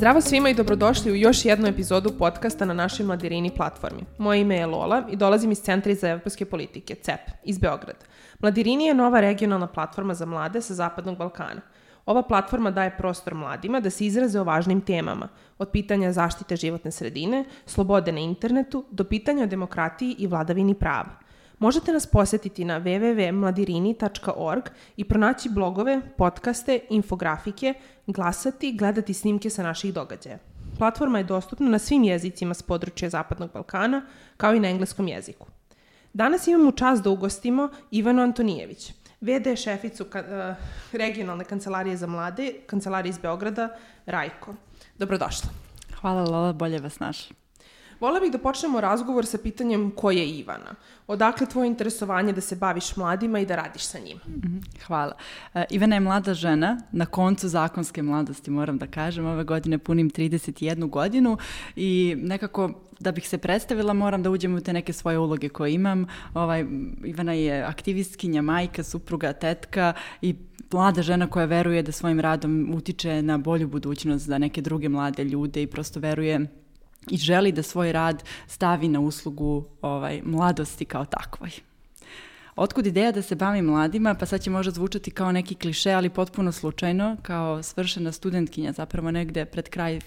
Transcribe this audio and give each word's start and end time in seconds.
Zdravo 0.00 0.20
svima 0.20 0.48
i 0.48 0.54
dobrodošli 0.54 1.12
u 1.12 1.14
još 1.14 1.44
jednu 1.44 1.68
epizodu 1.68 2.10
podcasta 2.18 2.64
na 2.64 2.74
našoj 2.74 3.06
Mladirini 3.06 3.50
platformi. 3.56 4.00
Moje 4.18 4.40
ime 4.40 4.56
je 4.56 4.66
Lola 4.66 5.02
i 5.10 5.16
dolazim 5.16 5.52
iz 5.52 5.60
Centra 5.60 5.94
za 5.94 6.08
evropske 6.08 6.44
politike, 6.44 6.94
CEP, 6.94 7.20
iz 7.44 7.58
Beograda. 7.58 7.98
Mladirini 8.38 8.84
je 8.84 8.94
nova 8.94 9.20
regionalna 9.20 9.66
platforma 9.66 10.14
za 10.14 10.26
mlade 10.26 10.62
sa 10.62 10.74
Zapadnog 10.74 11.18
Balkana. 11.18 11.60
Ova 12.06 12.22
platforma 12.22 12.70
daje 12.70 12.96
prostor 12.96 13.34
mladima 13.34 13.80
da 13.80 13.90
se 13.90 14.06
izraze 14.06 14.40
o 14.40 14.44
važnim 14.44 14.80
temama, 14.80 15.28
od 15.58 15.70
pitanja 15.70 16.12
zaštite 16.12 16.56
životne 16.56 16.90
sredine, 16.90 17.44
slobode 17.66 18.12
na 18.12 18.20
internetu, 18.20 18.84
do 18.90 19.04
pitanja 19.04 19.44
o 19.44 19.46
demokratiji 19.46 20.16
i 20.18 20.26
vladavini 20.26 20.74
prava– 20.74 21.20
Možete 21.60 21.92
nas 21.92 22.06
posetiti 22.06 22.64
na 22.64 22.80
www.mladirini.org 22.80 24.62
i 24.96 25.04
pronaći 25.04 25.48
blogove, 25.48 26.00
podcaste, 26.16 26.80
infografike, 26.90 27.74
glasati, 28.06 28.72
gledati 28.72 29.14
snimke 29.14 29.50
sa 29.50 29.62
naših 29.62 29.94
događaja. 29.94 30.38
Platforma 30.78 31.18
je 31.18 31.24
dostupna 31.24 31.68
na 31.68 31.78
svim 31.78 32.04
jezicima 32.04 32.54
s 32.54 32.62
područja 32.62 33.10
Zapadnog 33.10 33.52
Balkana, 33.52 34.02
kao 34.36 34.54
i 34.54 34.60
na 34.60 34.68
engleskom 34.68 35.08
jeziku. 35.08 35.46
Danas 36.12 36.46
imamo 36.46 36.72
čast 36.72 37.02
da 37.02 37.10
ugostimo 37.10 37.68
Ivanu 37.90 38.22
Antonijević, 38.22 38.92
VD 39.20 39.56
šeficu 39.56 40.04
ka, 40.04 40.20
uh, 40.20 40.56
regionalne 40.92 41.44
kancelarije 41.44 41.96
za 41.96 42.06
mlade, 42.06 42.52
kancelarije 42.66 43.10
iz 43.10 43.18
Beograda, 43.18 43.68
Rajko. 44.06 44.54
Dobrodošla. 44.98 45.50
Hvala 46.00 46.24
Lola, 46.24 46.52
bolje 46.52 46.78
vas 46.78 47.00
našla. 47.00 47.39
Vola 48.00 48.20
bih 48.20 48.32
da 48.32 48.38
počnemo 48.38 48.80
razgovor 48.80 49.26
sa 49.26 49.38
pitanjem 49.38 49.90
ko 49.90 50.10
je 50.10 50.28
Ivana. 50.28 50.74
Odakle 51.06 51.46
tvoje 51.46 51.66
interesovanje 51.68 52.32
da 52.32 52.40
se 52.40 52.56
baviš 52.56 52.96
mladima 52.96 53.40
i 53.40 53.46
da 53.46 53.56
radiš 53.56 53.82
sa 53.82 53.98
njima? 53.98 54.20
Mhm, 54.26 54.56
hvala. 54.86 55.12
Uh, 55.54 55.62
Ivana 55.70 55.96
je 55.96 56.00
mlada 56.00 56.34
žena, 56.34 56.78
na 56.92 57.06
koncu 57.06 57.48
zakonske 57.48 58.02
mladosti 58.02 58.50
moram 58.50 58.78
da 58.78 58.86
kažem. 58.86 59.26
Ove 59.26 59.44
godine 59.44 59.78
punim 59.78 60.10
31 60.10 60.88
godinu 60.88 61.36
i 61.76 62.16
nekako 62.18 62.70
da 63.00 63.12
bih 63.12 63.28
se 63.28 63.38
predstavila 63.38 63.92
moram 63.92 64.22
da 64.22 64.30
uđem 64.30 64.54
u 64.54 64.60
te 64.60 64.72
neke 64.72 64.92
svoje 64.92 65.18
uloge 65.18 65.48
koje 65.48 65.74
imam. 65.74 66.06
Ovaj, 66.34 66.64
Ivana 67.04 67.32
je 67.32 67.62
aktivistkinja, 67.62 68.42
majka, 68.42 68.82
supruga, 68.82 69.32
tetka 69.32 69.92
i 70.22 70.34
mlada 70.72 71.02
žena 71.02 71.26
koja 71.26 71.46
veruje 71.46 71.82
da 71.82 71.92
svojim 71.92 72.20
radom 72.20 72.74
utiče 72.74 73.22
na 73.22 73.38
bolju 73.38 73.68
budućnost 73.68 74.26
za 74.26 74.38
neke 74.38 74.60
druge 74.60 74.88
mlade 74.88 75.24
ljude 75.24 75.62
i 75.62 75.66
prosto 75.66 76.00
veruje 76.00 76.46
i 77.08 77.16
želi 77.16 77.52
da 77.52 77.62
svoj 77.62 77.92
rad 77.92 78.22
stavi 78.46 78.88
na 78.88 79.00
uslugu 79.00 79.64
ovaj, 79.82 80.22
mladosti 80.24 80.84
kao 80.84 81.04
takvoj. 81.04 81.50
Otkud 82.56 82.86
ideja 82.86 83.12
da 83.12 83.22
se 83.22 83.34
bavim 83.34 83.64
mladima? 83.64 84.14
Pa 84.14 84.26
sad 84.26 84.40
će 84.40 84.50
možda 84.50 84.72
zvučati 84.72 85.10
kao 85.10 85.32
neki 85.32 85.54
kliše, 85.54 85.92
ali 85.92 86.10
potpuno 86.10 86.52
slučajno, 86.52 87.16
kao 87.22 87.62
svršena 87.62 88.12
studentkinja, 88.12 88.72
zapravo 88.72 89.10
negde 89.10 89.44
pred 89.44 89.68
kraj 89.68 89.96
uh, 89.96 90.02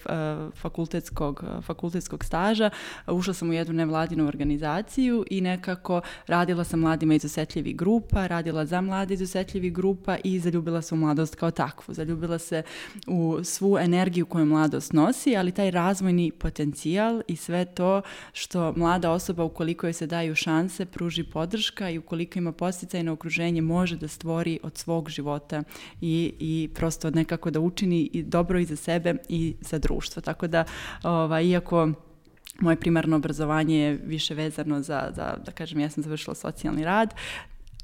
fakultetskog, 0.56 1.44
uh, 1.48 1.64
fakultetskog 1.64 2.24
staža, 2.24 2.70
ušla 3.06 3.34
sam 3.34 3.50
u 3.50 3.52
jednu 3.52 3.74
nevladinu 3.74 4.28
organizaciju 4.28 5.24
i 5.30 5.40
nekako 5.40 6.00
radila 6.26 6.64
sa 6.64 6.76
mladima 6.76 7.14
iz 7.14 7.24
osetljivih 7.24 7.76
grupa, 7.76 8.26
radila 8.26 8.66
za 8.66 8.80
mlade 8.80 9.14
iz 9.14 9.22
osetljivih 9.22 9.72
grupa 9.72 10.16
i 10.24 10.40
zaljubila 10.40 10.82
se 10.82 10.94
u 10.94 10.98
mladost 10.98 11.34
kao 11.34 11.50
takvu. 11.50 11.94
Zaljubila 11.94 12.38
se 12.38 12.62
u 13.06 13.44
svu 13.44 13.78
energiju 13.78 14.26
koju 14.26 14.46
mladost 14.46 14.92
nosi, 14.92 15.36
ali 15.36 15.52
taj 15.52 15.70
razvojni 15.70 16.32
potencijal 16.32 17.22
i 17.28 17.36
sve 17.36 17.64
to 17.64 18.02
što 18.32 18.72
mlada 18.76 19.10
osoba 19.10 19.44
ukoliko 19.44 19.86
joj 19.86 19.92
se 19.92 20.06
daju 20.06 20.34
šanse, 20.34 20.86
pruži 20.86 21.24
podrška 21.24 21.90
i 21.90 21.98
ukoliko 21.98 22.33
ima 22.38 22.52
posticajno 22.52 23.12
okruženje 23.12 23.62
može 23.62 23.96
da 23.96 24.08
stvori 24.08 24.58
od 24.62 24.78
svog 24.78 25.08
života 25.08 25.62
i, 26.00 26.34
i 26.38 26.70
prosto 26.74 27.10
nekako 27.10 27.50
da 27.50 27.60
učini 27.60 28.10
i 28.12 28.22
dobro 28.22 28.58
i 28.58 28.64
za 28.64 28.76
sebe 28.76 29.14
i 29.28 29.54
za 29.60 29.78
društvo. 29.78 30.22
Tako 30.22 30.46
da, 30.46 30.64
ovaj, 31.02 31.46
iako 31.46 31.92
moje 32.60 32.76
primarno 32.76 33.16
obrazovanje 33.16 33.78
je 33.78 34.00
više 34.04 34.34
vezano 34.34 34.82
za, 34.82 35.10
za 35.16 35.36
da 35.44 35.52
kažem, 35.52 35.80
ja 35.80 35.90
sam 35.90 36.02
završila 36.02 36.34
socijalni 36.34 36.84
rad, 36.84 37.14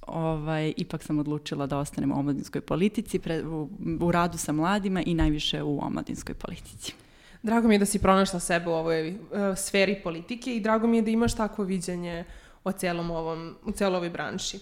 ovaj, 0.07 0.73
ipak 0.77 1.03
sam 1.03 1.19
odlučila 1.19 1.67
da 1.67 1.79
ostanem 1.79 2.13
u 2.13 2.19
omladinskoj 2.19 2.61
politici, 2.61 3.19
pre, 3.19 3.47
u, 3.47 3.69
u 4.01 4.13
radu 4.13 4.39
sa 4.39 4.53
mladima 4.53 5.03
i 5.03 5.15
najviše 5.15 5.63
u 5.63 5.85
omladinskoj 5.85 6.35
politici. 6.35 6.95
Drago 7.43 7.69
mi 7.69 7.75
je 7.75 7.79
da 7.79 7.87
si 7.87 7.99
pronašla 7.99 8.41
sebe 8.41 8.69
u 8.69 8.73
ovoj 8.73 9.11
uh, 9.11 9.17
sferi 9.57 10.01
politike 10.03 10.57
i 10.57 10.61
drago 10.61 10.87
mi 10.87 10.97
je 10.97 11.03
da 11.03 11.11
imaš 11.11 11.37
takvo 11.37 11.65
viđenje 11.65 12.25
o 12.65 12.73
celom 12.73 13.11
ovom, 13.11 13.57
u 13.65 13.73
celoj 13.73 13.97
ovoj 13.97 14.11
branši. 14.11 14.59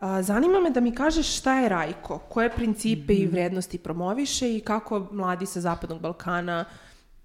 A, 0.00 0.22
zanima 0.22 0.60
me 0.60 0.70
da 0.70 0.80
mi 0.80 0.94
kažeš 0.94 1.36
šta 1.38 1.60
je 1.60 1.68
Rajko, 1.68 2.18
koje 2.18 2.50
principe 2.50 3.12
mm 3.12 3.16
-hmm. 3.16 3.22
i 3.22 3.26
mhm. 3.26 3.32
vrednosti 3.32 3.78
promoviše 3.78 4.56
i 4.56 4.60
kako 4.60 5.08
mladi 5.12 5.46
sa 5.46 5.60
Zapadnog 5.60 6.00
Balkana 6.00 6.64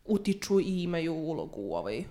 utiču 0.06 0.60
i 0.60 0.84
imaju 0.84 1.14
ulogu 1.14 1.62
u 1.62 1.76
ovoj 1.76 2.06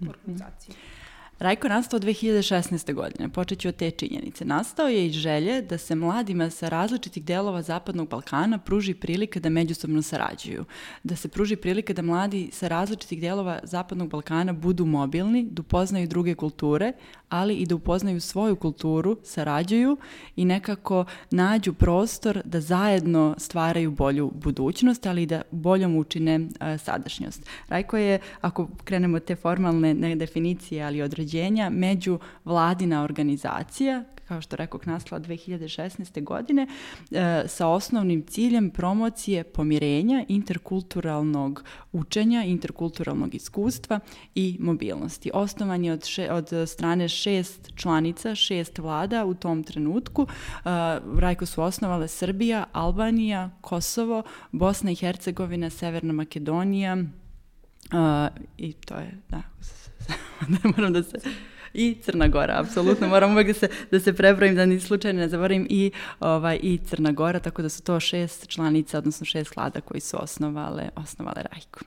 mhm. 0.00 0.08
organizaciji. 0.10 0.74
Mm 0.74 0.78
-hmm. 0.78 0.95
Rajko 1.38 1.68
nastao 1.68 2.00
2016. 2.00 2.94
godine. 2.94 3.28
Počet 3.28 3.58
ću 3.58 3.68
od 3.68 3.76
te 3.76 3.90
činjenice. 3.90 4.44
Nastao 4.44 4.88
je 4.88 5.06
iz 5.06 5.12
želje 5.12 5.62
da 5.62 5.78
se 5.78 5.94
mladima 5.94 6.50
sa 6.50 6.68
različitih 6.68 7.24
delova 7.24 7.62
Zapadnog 7.62 8.08
Balkana 8.08 8.58
pruži 8.58 8.94
prilika 8.94 9.40
da 9.40 9.48
međusobno 9.48 10.02
sarađuju. 10.02 10.64
Da 11.02 11.16
se 11.16 11.28
pruži 11.28 11.56
prilika 11.56 11.92
da 11.92 12.02
mladi 12.02 12.48
sa 12.52 12.68
različitih 12.68 13.20
delova 13.20 13.60
Zapadnog 13.62 14.10
Balkana 14.10 14.52
budu 14.52 14.84
mobilni, 14.86 15.46
da 15.50 15.60
upoznaju 15.60 16.08
druge 16.08 16.34
kulture, 16.34 16.92
ali 17.28 17.54
i 17.54 17.66
da 17.66 17.74
upoznaju 17.74 18.20
svoju 18.20 18.56
kulturu, 18.56 19.18
sarađuju 19.24 19.96
i 20.36 20.44
nekako 20.44 21.04
nađu 21.30 21.72
prostor 21.72 22.42
da 22.44 22.60
zajedno 22.60 23.34
stvaraju 23.38 23.90
bolju 23.90 24.32
budućnost, 24.34 25.06
ali 25.06 25.22
i 25.22 25.26
da 25.26 25.42
boljom 25.50 25.96
učine 25.96 26.48
sadašnjost. 26.78 27.46
Rajko 27.68 27.96
je, 27.96 28.18
ako 28.40 28.68
krenemo 28.84 29.20
te 29.20 29.36
formalne 29.36 29.94
ne, 29.94 30.16
definicije, 30.16 30.84
ali 30.84 31.02
određenja, 31.26 31.70
među 31.70 32.18
vladina 32.44 33.02
organizacija 33.02 34.04
kao 34.28 34.40
što 34.40 34.56
rekao, 34.56 34.80
nastala 34.84 35.20
2016. 35.20 36.24
godine 36.24 36.66
e, 37.10 37.42
sa 37.46 37.68
osnovnim 37.68 38.26
ciljem 38.26 38.70
promocije 38.70 39.44
pomirenja, 39.44 40.24
interkulturalnog 40.28 41.64
učenja, 41.92 42.44
interkulturalnog 42.44 43.34
iskustva 43.34 44.00
i 44.34 44.56
mobilnosti. 44.60 45.30
Osnovan 45.34 45.84
je 45.84 45.92
od, 45.92 46.04
še, 46.04 46.30
od 46.30 46.50
strane 46.66 47.08
šest 47.08 47.70
članica, 47.76 48.34
šest 48.34 48.78
vlada 48.78 49.24
u 49.24 49.34
tom 49.34 49.62
trenutku. 49.62 50.26
E, 50.26 50.68
Rajko 51.18 51.46
su 51.46 51.62
osnovale 51.62 52.08
Srbija, 52.08 52.64
Albanija, 52.72 53.50
Kosovo, 53.60 54.22
Bosna 54.52 54.90
i 54.90 54.94
Hercegovina, 54.94 55.70
Severna 55.70 56.12
Makedonija, 56.12 56.96
Uh, 57.86 58.28
I 58.56 58.72
to 58.72 58.94
je, 58.94 59.18
da, 59.28 59.42
ne 60.48 60.58
moram 60.76 60.92
da 60.92 61.02
se 61.02 61.18
i 61.76 61.96
Crna 62.02 62.28
Gora, 62.28 62.60
apsolutno. 62.60 63.08
Moram 63.08 63.32
uvek 63.32 63.46
da 63.46 63.54
se, 63.54 63.68
da 63.90 64.00
se 64.00 64.12
prebrojim, 64.12 64.54
da 64.54 64.66
ni 64.66 64.80
slučajno 64.80 65.20
ne 65.20 65.28
zaboravim 65.28 65.66
i, 65.70 65.90
ovaj, 66.20 66.58
i 66.62 66.78
Crna 66.78 67.12
Gora, 67.12 67.38
tako 67.38 67.62
da 67.62 67.68
su 67.68 67.82
to 67.82 68.00
šest 68.00 68.48
članica, 68.48 68.98
odnosno 68.98 69.26
šest 69.26 69.56
vlada 69.56 69.80
koji 69.80 70.00
su 70.00 70.16
osnovale, 70.22 70.88
osnovale 70.96 71.42
Rajku. 71.52 71.80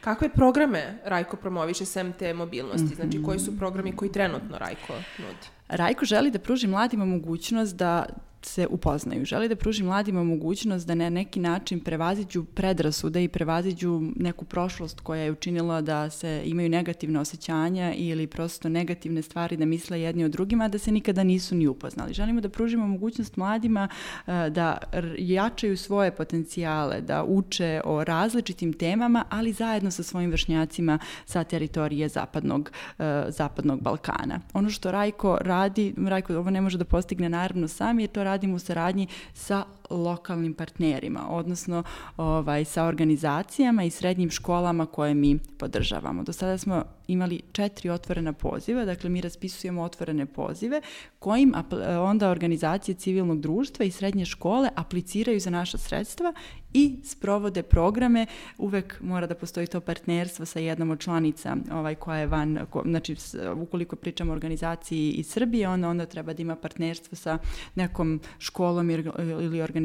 Kakve 0.00 0.28
programe 0.28 0.98
Rajko 1.04 1.36
promoviše 1.36 1.84
sem 1.84 2.12
te 2.12 2.34
mobilnosti? 2.34 2.94
Znači, 2.94 3.22
koji 3.22 3.38
su 3.38 3.58
programi 3.58 3.96
koji 3.96 4.12
trenutno 4.12 4.58
Rajko 4.58 4.92
nudi? 5.18 5.46
Rajko 5.68 6.04
želi 6.04 6.30
da 6.30 6.38
pruži 6.38 6.66
mladima 6.66 7.04
mogućnost 7.04 7.76
da 7.76 8.06
se 8.46 8.66
upoznaju. 8.70 9.24
Želi 9.24 9.48
da 9.48 9.56
pruži 9.56 9.82
mladima 9.82 10.24
mogućnost 10.24 10.86
da 10.86 10.94
na 10.94 11.10
neki 11.10 11.40
način 11.40 11.80
prevaziđu 11.80 12.44
predrasude 12.44 13.24
i 13.24 13.28
prevaziđu 13.28 14.00
neku 14.16 14.44
prošlost 14.44 15.00
koja 15.00 15.22
je 15.22 15.32
učinila 15.32 15.80
da 15.80 16.10
se 16.10 16.42
imaju 16.44 16.68
negativne 16.68 17.20
osjećanja 17.20 17.94
ili 17.94 18.26
prosto 18.26 18.68
negativne 18.68 19.22
stvari 19.22 19.56
da 19.56 19.64
misle 19.64 20.00
jedni 20.00 20.24
o 20.24 20.28
drugima, 20.28 20.68
da 20.68 20.78
se 20.78 20.92
nikada 20.92 21.24
nisu 21.24 21.54
ni 21.54 21.66
upoznali. 21.66 22.14
Želimo 22.14 22.40
da 22.40 22.48
pružimo 22.48 22.86
mogućnost 22.86 23.36
mladima 23.36 23.88
uh, 23.88 24.32
da 24.50 24.78
jačaju 25.18 25.76
svoje 25.76 26.10
potencijale, 26.10 27.00
da 27.00 27.24
uče 27.24 27.80
o 27.84 28.04
različitim 28.04 28.72
temama, 28.72 29.24
ali 29.30 29.52
zajedno 29.52 29.90
sa 29.90 30.02
svojim 30.02 30.30
vršnjacima 30.30 30.98
sa 31.24 31.44
teritorije 31.44 32.08
zapadnog, 32.08 32.70
uh, 32.98 33.04
zapadnog 33.28 33.82
Balkana. 33.82 34.40
Ono 34.52 34.70
što 34.70 34.90
Rajko 34.90 35.38
radi, 35.40 35.94
Rajko 36.06 36.36
ovo 36.36 36.50
ne 36.50 36.60
može 36.60 36.78
da 36.78 36.84
postigne 36.84 37.28
naravno 37.28 37.68
sam, 37.68 38.00
jer 38.00 38.10
to 38.10 38.24
radi 38.24 38.35
radimo 38.36 38.56
u 38.56 38.58
saradnji 38.58 39.06
sa 39.34 39.64
lokalnim 39.90 40.54
partnerima, 40.54 41.28
odnosno 41.28 41.82
ovaj, 42.16 42.64
sa 42.64 42.84
organizacijama 42.84 43.84
i 43.84 43.90
srednjim 43.90 44.30
školama 44.30 44.86
koje 44.86 45.14
mi 45.14 45.38
podržavamo. 45.58 46.22
Do 46.22 46.32
sada 46.32 46.58
smo 46.58 46.84
imali 47.08 47.40
četiri 47.52 47.90
otvorena 47.90 48.32
poziva, 48.32 48.84
dakle 48.84 49.10
mi 49.10 49.20
raspisujemo 49.20 49.82
otvorene 49.82 50.26
pozive 50.26 50.80
kojim 51.18 51.54
onda 52.00 52.30
organizacije 52.30 52.94
civilnog 52.94 53.40
društva 53.40 53.84
i 53.84 53.90
srednje 53.90 54.24
škole 54.24 54.68
apliciraju 54.74 55.40
za 55.40 55.50
naša 55.50 55.78
sredstva 55.78 56.32
i 56.72 56.96
sprovode 57.04 57.62
programe. 57.62 58.26
Uvek 58.58 59.00
mora 59.00 59.26
da 59.26 59.34
postoji 59.34 59.66
to 59.66 59.80
partnerstvo 59.80 60.46
sa 60.46 60.60
jednom 60.60 60.90
od 60.90 61.00
članica 61.00 61.56
ovaj, 61.72 61.94
koja 61.94 62.18
je 62.18 62.26
van, 62.26 62.58
ko, 62.70 62.82
znači 62.84 63.16
ukoliko 63.56 63.96
pričamo 63.96 64.32
o 64.32 64.34
organizaciji 64.34 65.12
iz 65.12 65.28
Srbije, 65.28 65.68
onda, 65.68 65.88
onda 65.88 66.06
treba 66.06 66.32
da 66.32 66.42
ima 66.42 66.56
partnerstvo 66.56 67.16
sa 67.16 67.38
nekom 67.74 68.20
školom 68.38 68.90
ili 68.90 69.60
organizacijom 69.60 69.75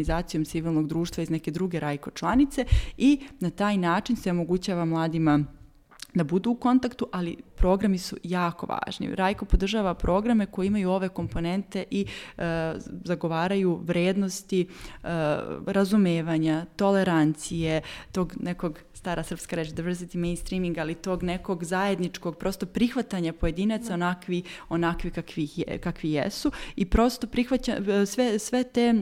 civilnog 0.46 0.88
društva 0.88 1.24
iz 1.24 1.30
neke 1.30 1.52
druge 1.52 1.80
rajko 1.80 2.12
članice 2.12 2.66
i 2.98 3.20
na 3.40 3.50
taj 3.50 3.78
način 3.78 4.16
se 4.16 4.32
omogućava 4.32 4.86
mladima 4.86 5.46
da 6.14 6.24
budu 6.24 6.52
u 6.52 6.56
kontaktu, 6.56 7.08
ali 7.12 7.38
programi 7.56 7.98
su 7.98 8.18
jako 8.24 8.66
važni. 8.66 9.16
Rajko 9.16 9.46
podržava 9.46 9.94
programe 9.94 10.46
koji 10.46 10.68
imaju 10.68 10.92
ove 10.92 11.10
komponente 11.10 11.84
i 11.92 12.06
e, 12.38 12.74
zagovaraju 13.04 13.80
vrednosti 13.84 14.62
e, 14.62 14.68
razumevanja, 15.66 16.66
tolerancije, 16.76 17.82
tog 18.12 18.34
nekog 18.40 18.80
stara 19.02 19.24
srpska 19.24 19.56
reč 19.56 19.68
diversity 19.68 20.18
mainstreaming, 20.18 20.78
ali 20.78 20.96
tog 20.96 21.24
nekog 21.24 21.64
zajedničkog 21.64 22.38
prosto 22.38 22.66
prihvatanja 22.66 23.34
pojedinaca 23.34 23.94
onakvi, 23.94 24.44
onakvi 24.70 25.12
kakvi, 25.12 25.48
je, 25.56 25.78
kakvi 25.78 26.12
jesu 26.12 26.52
i 26.76 26.86
prosto 26.86 27.28
prihvaća 27.28 27.72
e, 27.72 28.06
sve, 28.06 28.40
sve 28.40 28.64
te 28.64 28.82
e, 28.82 28.94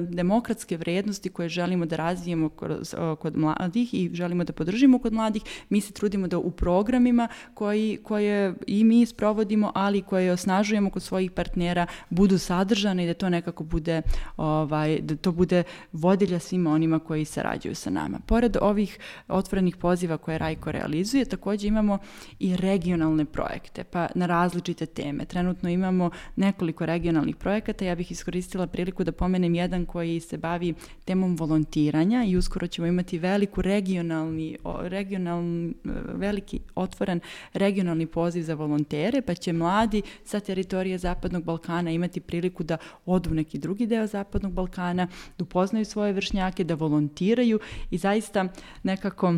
demokratske 0.00 0.76
vrednosti 0.76 1.28
koje 1.28 1.48
želimo 1.48 1.86
da 1.86 1.96
razvijemo 1.96 2.48
kod, 2.48 2.94
kod 3.18 3.36
mladih 3.36 3.94
i 3.94 4.10
želimo 4.12 4.44
da 4.44 4.52
podržimo 4.52 4.98
kod 4.98 5.12
mladih, 5.12 5.42
mi 5.68 5.80
se 5.80 5.92
trudimo 5.92 6.28
da 6.28 6.38
u 6.50 6.52
programima 6.52 7.28
koji, 7.54 7.98
koje 8.02 8.54
i 8.66 8.84
mi 8.84 9.06
sprovodimo, 9.06 9.72
ali 9.74 10.02
koje 10.02 10.32
osnažujemo 10.32 10.90
kod 10.90 11.02
svojih 11.02 11.30
partnera 11.30 11.86
budu 12.10 12.38
sadržane 12.38 13.04
i 13.04 13.06
da 13.06 13.14
to 13.14 13.28
nekako 13.28 13.64
bude 13.64 14.02
ovaj, 14.36 14.98
da 15.00 15.16
to 15.16 15.32
bude 15.32 15.62
vodilja 15.92 16.38
svima 16.38 16.72
onima 16.72 16.98
koji 16.98 17.24
sarađuju 17.24 17.74
sa 17.74 17.90
nama. 17.90 18.18
Pored 18.26 18.56
ovih 18.60 18.98
otvorenih 19.28 19.76
poziva 19.76 20.18
koje 20.18 20.38
Rajko 20.38 20.72
realizuje, 20.72 21.24
takođe 21.24 21.68
imamo 21.68 21.98
i 22.38 22.56
regionalne 22.56 23.24
projekte, 23.24 23.84
pa 23.84 24.08
na 24.14 24.26
različite 24.26 24.86
teme. 24.86 25.24
Trenutno 25.24 25.68
imamo 25.68 26.10
nekoliko 26.36 26.86
regionalnih 26.86 27.36
projekata, 27.36 27.84
ja 27.84 27.94
bih 27.94 28.10
iskoristila 28.10 28.66
priliku 28.66 29.04
da 29.04 29.12
pomenem 29.12 29.54
jedan 29.54 29.86
koji 29.86 30.20
se 30.20 30.38
bavi 30.38 30.74
temom 31.04 31.36
volontiranja 31.36 32.24
i 32.24 32.36
uskoro 32.36 32.66
ćemo 32.66 32.86
imati 32.86 33.18
veliku 33.18 33.62
regionalni, 33.62 34.56
regionalni 34.80 35.74
veliki 36.14 36.39
otvoren 36.74 37.20
regionalni 37.52 38.06
poziv 38.06 38.42
za 38.42 38.54
volontere, 38.54 39.22
pa 39.22 39.34
će 39.34 39.52
mladi 39.52 40.02
sa 40.24 40.40
teritorije 40.40 40.98
Zapadnog 40.98 41.44
Balkana 41.44 41.90
imati 41.90 42.20
priliku 42.20 42.62
da 42.62 42.76
odu 43.06 43.30
u 43.30 43.34
neki 43.34 43.58
drugi 43.58 43.86
deo 43.86 44.06
Zapadnog 44.06 44.52
Balkana, 44.52 45.08
da 45.38 45.44
upoznaju 45.44 45.84
svoje 45.84 46.12
vršnjake, 46.12 46.64
da 46.64 46.74
volontiraju 46.74 47.60
i 47.90 47.98
zaista 47.98 48.48
nekako 48.82 49.34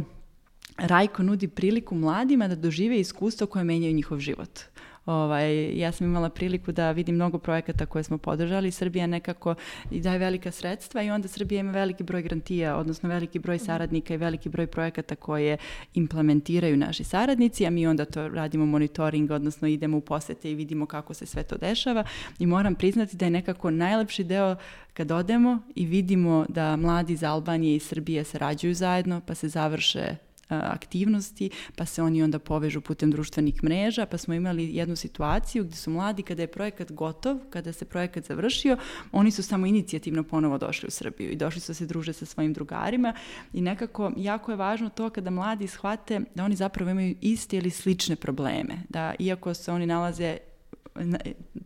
Rajko 0.77 1.23
nudi 1.23 1.49
priliku 1.49 1.95
mladima 1.95 2.49
da 2.49 2.55
dožive 2.55 3.01
iskustvo 3.01 3.47
koje 3.47 3.65
menjaju 3.65 3.95
njihov 3.95 4.19
život. 4.19 4.61
Ovaj, 5.07 5.79
ja 5.79 5.93
sam 5.93 6.07
imala 6.07 6.29
priliku 6.29 6.73
da 6.73 6.91
vidim 6.91 7.15
mnogo 7.15 7.39
projekata 7.39 7.87
koje 7.87 8.05
smo 8.05 8.19
podržali. 8.19 8.71
Srbija 8.71 9.07
nekako 9.07 9.55
i 9.91 10.01
daje 10.01 10.19
velika 10.19 10.51
sredstva 10.51 11.03
i 11.03 11.11
onda 11.11 11.29
Srbija 11.29 11.61
ima 11.61 11.73
veliki 11.73 12.03
broj 12.03 12.23
grantija, 12.23 12.77
odnosno 12.77 13.09
veliki 13.09 13.39
broj 13.39 13.57
mhm. 13.57 13.65
saradnika 13.65 14.15
i 14.15 14.17
veliki 14.17 14.49
broj 14.49 14.67
projekata 14.67 15.15
koje 15.15 15.57
implementiraju 15.95 16.77
naši 16.77 17.05
saradnici, 17.05 17.67
a 17.67 17.71
mi 17.71 17.87
onda 17.87 18.05
to 18.05 18.29
radimo 18.29 18.67
monitoring, 18.67 19.31
odnosno 19.31 19.69
idemo 19.69 19.97
u 19.97 20.01
posete 20.01 20.51
i 20.51 20.55
vidimo 20.55 20.87
kako 20.87 21.15
se 21.15 21.27
sve 21.27 21.43
to 21.43 21.57
dešava. 21.57 22.05
I 22.39 22.47
moram 22.47 22.75
priznati 22.75 23.17
da 23.17 23.25
je 23.25 23.31
nekako 23.31 23.71
najlepši 23.71 24.25
deo 24.25 24.57
kad 24.95 25.11
odemo 25.11 25.59
i 25.75 25.87
vidimo 25.87 26.47
da 26.49 26.77
mladi 26.77 27.13
iz 27.13 27.25
Albanije 27.25 27.77
i 27.77 27.81
Srbije 27.81 28.25
sarađuju 28.25 28.75
zajedno, 28.75 29.21
pa 29.27 29.35
se 29.35 29.49
završe 29.49 30.17
aktivnosti, 30.53 31.51
pa 31.77 31.87
se 31.87 32.03
oni 32.03 32.23
onda 32.23 32.39
povežu 32.39 32.81
putem 32.81 33.11
društvenih 33.11 33.65
mreža, 33.65 34.07
pa 34.07 34.19
smo 34.19 34.35
imali 34.35 34.77
jednu 34.77 34.97
situaciju 34.97 35.65
gde 35.65 35.77
su 35.77 35.91
mladi, 35.91 36.23
kada 36.23 36.43
je 36.43 36.47
projekat 36.47 36.93
gotov, 36.93 37.39
kada 37.51 37.73
se 37.73 37.85
projekat 37.85 38.25
završio, 38.25 38.77
oni 39.13 39.31
su 39.31 39.43
samo 39.43 39.67
inicijativno 39.67 40.23
ponovo 40.23 40.59
došli 40.59 40.87
u 40.87 40.91
Srbiju 40.91 41.31
i 41.31 41.37
došli 41.37 41.61
su 41.61 41.75
se 41.75 41.87
druže 41.87 42.13
sa 42.13 42.27
svojim 42.27 42.53
drugarima 42.53 43.15
i 43.53 43.61
nekako 43.61 44.13
jako 44.17 44.53
je 44.53 44.57
važno 44.57 44.89
to 44.89 45.11
kada 45.11 45.31
mladi 45.31 45.67
shvate 45.67 46.21
da 46.35 46.45
oni 46.45 46.57
zapravo 46.57 46.91
imaju 46.91 47.17
iste 47.21 47.57
ili 47.57 47.71
slične 47.71 48.17
probleme, 48.17 48.79
da 48.89 49.15
iako 49.19 49.55
se 49.55 49.73
oni 49.73 49.87
nalaze 49.87 50.37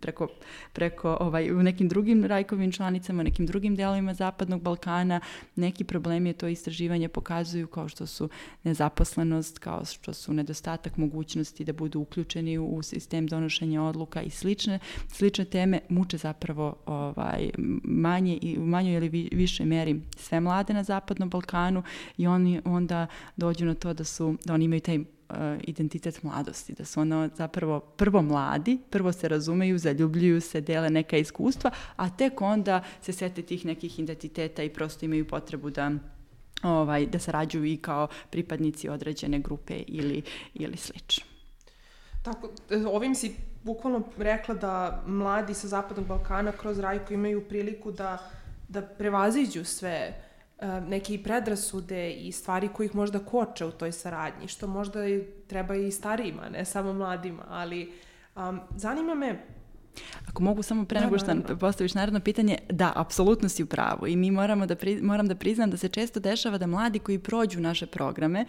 preko, 0.01 0.29
preko 0.73 1.17
ovaj, 1.21 1.51
u 1.51 1.63
nekim 1.63 1.89
drugim 1.89 2.25
rajkovim 2.25 2.73
članicama, 2.73 3.23
nekim 3.23 3.47
drugim 3.47 3.77
delovima 3.77 4.15
Zapadnog 4.15 4.63
Balkana, 4.63 5.21
neki 5.57 5.85
problemi 5.85 6.33
to 6.33 6.49
istraživanje 6.49 7.09
pokazuju 7.09 7.67
kao 7.67 7.89
što 7.89 8.07
su 8.07 8.29
nezaposlenost, 8.65 9.59
kao 9.59 9.85
što 9.85 10.13
su 10.13 10.33
nedostatak 10.33 10.97
mogućnosti 10.97 11.65
da 11.65 11.73
budu 11.73 12.01
uključeni 12.01 12.59
u 12.59 12.83
sistem 12.83 13.27
donošenja 13.27 13.83
odluka 13.83 14.23
i 14.23 14.31
slične, 14.31 14.79
slične 15.09 15.45
teme 15.45 15.81
muče 15.89 16.17
zapravo 16.19 16.77
ovaj, 16.87 17.51
manje 17.85 18.39
i 18.43 18.59
u 18.59 18.67
manjoj 18.67 18.95
ili 18.95 19.29
više 19.33 19.65
meri 19.65 20.01
sve 20.17 20.41
mlade 20.41 20.75
na 20.75 20.83
Zapadnom 20.83 21.31
Balkanu 21.31 21.83
i 22.17 22.27
oni 22.27 22.61
onda 22.65 23.07
dođu 23.37 23.65
na 23.65 23.75
to 23.75 23.95
da 23.95 24.05
su 24.05 24.37
da 24.45 24.55
oni 24.55 24.65
imaju 24.65 24.81
taj 24.81 25.16
identitet 25.61 26.23
mladosti, 26.23 26.73
da 26.73 26.85
su 26.85 27.01
ono 27.01 27.29
zapravo 27.35 27.81
prvo 27.81 28.23
mladi, 28.23 28.79
prvo 28.91 29.13
se 29.13 29.29
razumeju, 29.29 29.79
zaljubljuju 29.79 30.41
se, 30.41 30.61
dele 30.61 30.91
neka 30.91 31.17
iskustva, 31.17 31.71
a 31.97 32.11
tek 32.11 32.41
onda 32.41 32.83
se 33.03 33.13
sete 33.13 33.43
tih 33.43 33.67
nekih 33.67 33.99
identiteta 33.99 34.63
i 34.63 34.73
prosto 34.73 35.05
imaju 35.05 35.29
potrebu 35.29 35.71
da 35.71 35.91
ovaj, 36.63 37.07
da 37.07 37.19
sarađuju 37.19 37.65
i 37.65 37.77
kao 37.77 38.09
pripadnici 38.31 38.89
određene 38.89 39.39
grupe 39.39 39.83
ili, 39.87 40.23
ili 40.55 40.77
slično. 40.77 41.25
Tako, 42.23 42.51
ovim 42.87 43.15
si 43.15 43.35
bukvalno 43.63 44.03
rekla 44.19 44.55
da 44.55 45.03
mladi 45.07 45.55
sa 45.55 45.69
Zapadnog 45.69 46.07
Balkana 46.07 46.53
kroz 46.53 46.79
Rajku 46.79 47.15
imaju 47.15 47.49
priliku 47.49 47.93
da, 47.93 48.31
da 48.69 48.83
prevaziđu 48.83 49.65
sve 49.65 50.23
neke 50.87 51.15
i 51.15 51.23
predrasude 51.23 52.11
i 52.11 52.33
stvari 52.33 52.69
koji 52.69 52.87
ih 52.87 52.95
možda 52.95 53.19
koče 53.19 53.65
u 53.65 53.71
toj 53.71 53.93
saradnji, 53.93 54.49
što 54.49 54.67
možda 54.67 55.01
treba 55.47 55.75
i 55.75 55.91
starijima, 55.91 56.49
ne 56.49 56.65
samo 56.65 56.93
mladima, 56.93 57.45
ali 57.49 57.93
um, 58.37 58.61
zanima 58.77 59.15
me 59.15 59.56
Ako 60.29 60.43
mogu 60.43 60.63
samo 60.63 60.85
pre 60.85 61.01
nego 61.01 61.19
što 61.19 61.57
postaviš 61.61 61.95
naredno 61.95 62.21
pitanje, 62.21 62.59
da, 62.71 62.93
apsolutno 62.97 63.49
si 63.49 63.63
u 63.63 63.67
pravu 63.67 64.07
i 64.07 64.17
mi 64.17 64.31
moramo 64.31 64.67
da 64.67 64.75
pri, 64.75 65.03
moram 65.03 65.29
da 65.29 65.35
priznam 65.35 65.71
da 65.71 65.77
se 65.77 65.89
često 65.89 66.21
dešava 66.21 66.59
da 66.59 66.67
mladi 66.67 66.99
koji 66.99 67.19
prođu 67.19 67.61
naše 67.61 67.87
programe, 67.87 68.45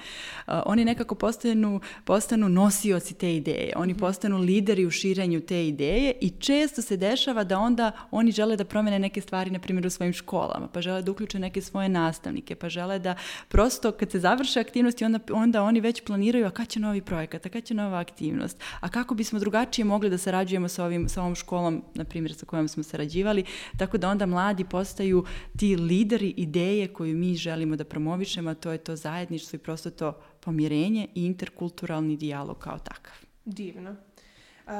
uh, 0.47 0.53
oni 0.65 0.85
nekako 0.85 1.15
postanu, 1.15 1.81
postanu 2.05 2.49
nosioci 2.49 3.13
te 3.13 3.35
ideje, 3.35 3.73
oni 3.75 3.93
mhm. 3.93 3.99
postanu 3.99 4.37
lideri 4.37 4.85
u 4.85 4.91
širenju 4.91 5.41
te 5.41 5.67
ideje 5.67 6.13
i 6.21 6.29
često 6.29 6.81
se 6.81 6.97
dešava 6.97 7.43
da 7.43 7.59
onda 7.59 7.91
oni 8.11 8.31
žele 8.31 8.55
da 8.55 8.65
promene 8.65 8.99
neke 8.99 9.21
stvari, 9.21 9.51
na 9.51 9.59
primjer 9.59 9.87
u 9.87 9.89
svojim 9.89 10.13
školama, 10.13 10.67
pa 10.67 10.81
žele 10.81 11.01
da 11.01 11.11
uključe 11.11 11.39
neke 11.39 11.61
svoje 11.61 11.89
nastavnike, 11.89 12.55
pa 12.55 12.69
žele 12.69 12.99
da 12.99 13.15
prosto 13.47 13.91
kad 13.91 14.11
se 14.11 14.19
završe 14.19 14.59
aktivnosti, 14.59 15.05
onda, 15.05 15.19
onda 15.33 15.63
oni 15.63 15.81
već 15.81 16.03
planiraju 16.03 16.45
a 16.45 16.51
kad 16.51 16.67
će 16.67 16.79
novi 16.79 17.01
projekat, 17.01 17.45
a 17.45 17.49
kad 17.49 17.63
će 17.63 17.73
nova 17.73 17.99
aktivnost, 17.99 18.57
a 18.79 18.89
kako 18.89 19.15
bismo 19.15 19.39
drugačije 19.39 19.85
mogli 19.85 20.09
da 20.09 20.17
sarađujemo 20.17 20.67
sa, 20.67 20.85
ovim, 20.85 21.09
sa 21.09 21.21
ovom 21.21 21.35
školom, 21.37 21.83
na 21.93 22.03
primjer, 22.03 22.33
sa 22.35 22.45
kojom 22.45 22.67
smo 22.67 22.83
sarađivali, 22.83 23.43
tako 23.77 23.97
da 23.97 24.09
onda 24.09 24.25
mladi 24.25 24.65
postaju 24.65 25.25
ti 25.57 25.75
lideri 25.75 26.33
ideje 26.37 26.87
koju 26.87 27.17
mi 27.17 27.35
želimo 27.35 27.75
da 27.75 27.83
promovišemo, 27.83 28.49
a 28.49 28.55
to 28.55 28.71
je 28.71 28.77
to 28.77 28.95
zajedništvo 28.95 29.57
i 29.57 29.59
prosto 29.59 29.89
to 29.89 30.13
pomirenje 30.39 31.07
i 31.15 31.25
interkulturalni 31.25 32.17
dijalog 32.17 32.57
kao 32.57 32.79
takav. 32.79 33.13
Divno. 33.45 33.95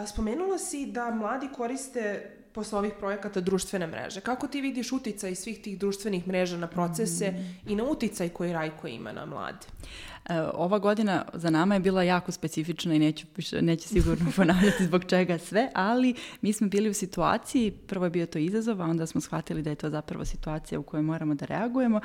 Spomenula 0.07 0.57
si 0.57 0.85
da 0.85 1.11
mladi 1.11 1.47
koriste 1.55 2.33
posle 2.57 2.79
ovih 2.79 2.93
projekata 2.99 3.41
društvene 3.41 3.87
mreže. 3.87 4.21
Kako 4.21 4.47
ti 4.47 4.61
vidiš 4.61 4.91
uticaj 4.91 5.35
svih 5.35 5.61
tih 5.61 5.77
društvenih 5.77 6.27
mreža 6.27 6.57
na 6.57 6.67
procese 6.67 7.31
mm. 7.31 7.69
i 7.69 7.75
na 7.75 7.83
uticaj 7.83 8.29
koji 8.29 8.53
Rajko 8.53 8.87
ima 8.87 9.11
na 9.11 9.25
mlade? 9.25 9.67
E, 9.67 10.16
ova 10.53 10.79
godina 10.79 11.25
za 11.33 11.49
nama 11.49 11.73
je 11.73 11.79
bila 11.79 12.03
jako 12.03 12.31
specifična 12.31 12.93
i 12.93 12.99
neću, 12.99 13.25
neću 13.61 13.87
sigurno 13.87 14.31
ponavljati 14.35 14.85
zbog 14.85 15.05
čega 15.05 15.37
sve, 15.37 15.69
ali 15.73 16.15
mi 16.41 16.53
smo 16.53 16.67
bili 16.67 16.89
u 16.89 16.93
situaciji, 16.93 17.71
prvo 17.71 18.05
je 18.05 18.09
bio 18.09 18.25
to 18.25 18.39
izazov, 18.39 18.81
a 18.81 18.85
onda 18.85 19.05
smo 19.05 19.21
shvatili 19.21 19.61
da 19.61 19.69
je 19.69 19.75
to 19.75 19.89
zapravo 19.89 20.25
situacija 20.25 20.79
u 20.79 20.83
kojoj 20.83 21.03
moramo 21.03 21.35
da 21.35 21.45
reagujemo. 21.45 22.01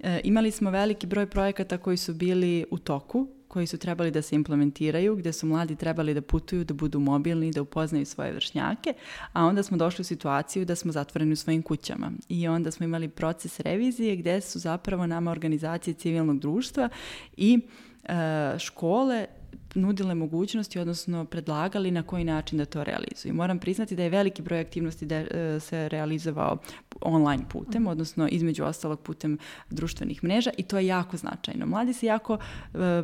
E, 0.00 0.20
imali 0.24 0.50
smo 0.50 0.70
veliki 0.70 1.06
broj 1.06 1.26
projekata 1.26 1.78
koji 1.78 1.96
su 1.96 2.14
bili 2.14 2.64
u 2.70 2.78
toku, 2.78 3.28
koji 3.52 3.66
su 3.66 3.78
trebali 3.78 4.10
da 4.10 4.22
se 4.22 4.34
implementiraju, 4.34 5.16
gde 5.16 5.32
su 5.32 5.46
mladi 5.46 5.76
trebali 5.76 6.14
da 6.14 6.22
putuju, 6.22 6.64
da 6.64 6.74
budu 6.74 7.00
mobilni, 7.00 7.50
da 7.52 7.62
upoznaju 7.62 8.06
svoje 8.06 8.32
vršnjake, 8.32 8.94
a 9.32 9.44
onda 9.44 9.62
smo 9.62 9.76
došli 9.76 10.02
u 10.02 10.04
situaciju 10.04 10.64
da 10.64 10.76
smo 10.76 10.92
zatvoreni 10.92 11.32
u 11.32 11.36
svojim 11.36 11.62
kućama. 11.62 12.10
I 12.28 12.48
onda 12.48 12.70
smo 12.70 12.84
imali 12.84 13.08
proces 13.08 13.60
revizije 13.60 14.16
gde 14.16 14.40
su 14.40 14.58
zapravo 14.58 15.06
nama 15.06 15.30
organizacije 15.30 15.94
civilnog 15.94 16.38
društva 16.38 16.88
i 17.36 17.58
e, 18.04 18.58
škole 18.58 19.26
nudile 19.74 20.14
mogućnosti, 20.14 20.78
odnosno 20.78 21.24
predlagali 21.24 21.90
na 21.90 22.02
koji 22.02 22.24
način 22.24 22.58
da 22.58 22.64
to 22.64 22.84
realizuju. 22.84 23.34
Moram 23.34 23.58
priznati 23.58 23.96
da 23.96 24.02
je 24.02 24.10
veliki 24.10 24.42
broj 24.42 24.60
aktivnosti 24.60 25.06
da 25.06 25.24
se 25.60 25.88
realizovao 25.88 26.58
online 27.00 27.44
putem, 27.48 27.86
odnosno 27.86 28.28
između 28.28 28.64
ostalog 28.64 29.00
putem 29.00 29.38
društvenih 29.70 30.24
mreža 30.24 30.50
i 30.56 30.62
to 30.62 30.78
je 30.78 30.86
jako 30.86 31.16
značajno. 31.16 31.66
Mladi 31.66 31.92
se 31.92 32.06
jako 32.06 32.38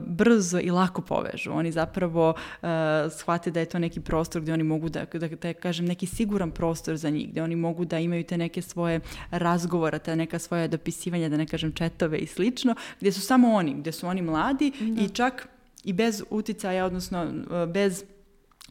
brzo 0.07 0.61
i 0.61 0.71
lako 0.71 1.03
povežu. 1.03 1.51
Oni 1.53 1.73
zapravo 1.73 2.35
shvate 3.19 3.51
da 3.51 3.61
je 3.61 3.67
to 3.67 3.79
neki 3.79 4.01
prostor 4.01 4.43
gdje 4.43 4.55
oni 4.55 4.63
mogu 4.63 4.89
da, 4.89 5.05
da, 5.13 5.29
da 5.29 5.53
kažem, 5.53 5.87
neki 5.87 6.07
siguran 6.07 6.51
prostor 6.51 6.97
za 6.97 7.11
njih, 7.11 7.29
gdje 7.31 7.43
oni 7.43 7.57
mogu 7.57 7.85
da 7.85 7.99
imaju 7.99 8.25
te 8.25 8.39
neke 8.39 8.63
svoje 8.63 9.01
razgovora, 9.31 9.99
te 9.99 10.17
neka 10.17 10.39
svoje 10.39 10.69
dopisivanja, 10.69 11.29
da 11.29 11.37
ne 11.37 11.47
kažem 11.47 11.73
četove 11.73 12.19
i 12.19 12.27
slično, 12.27 12.75
gdje 13.01 13.13
su 13.13 13.21
samo 13.21 13.53
oni, 13.53 13.75
gdje 13.75 13.93
su 13.93 14.07
oni 14.07 14.23
mladi 14.23 14.73
i 14.99 15.09
čak 15.09 15.49
i 15.85 15.93
bez 15.93 16.23
uticaja, 16.31 16.85
odnosno 16.85 17.27
bez 17.67 18.05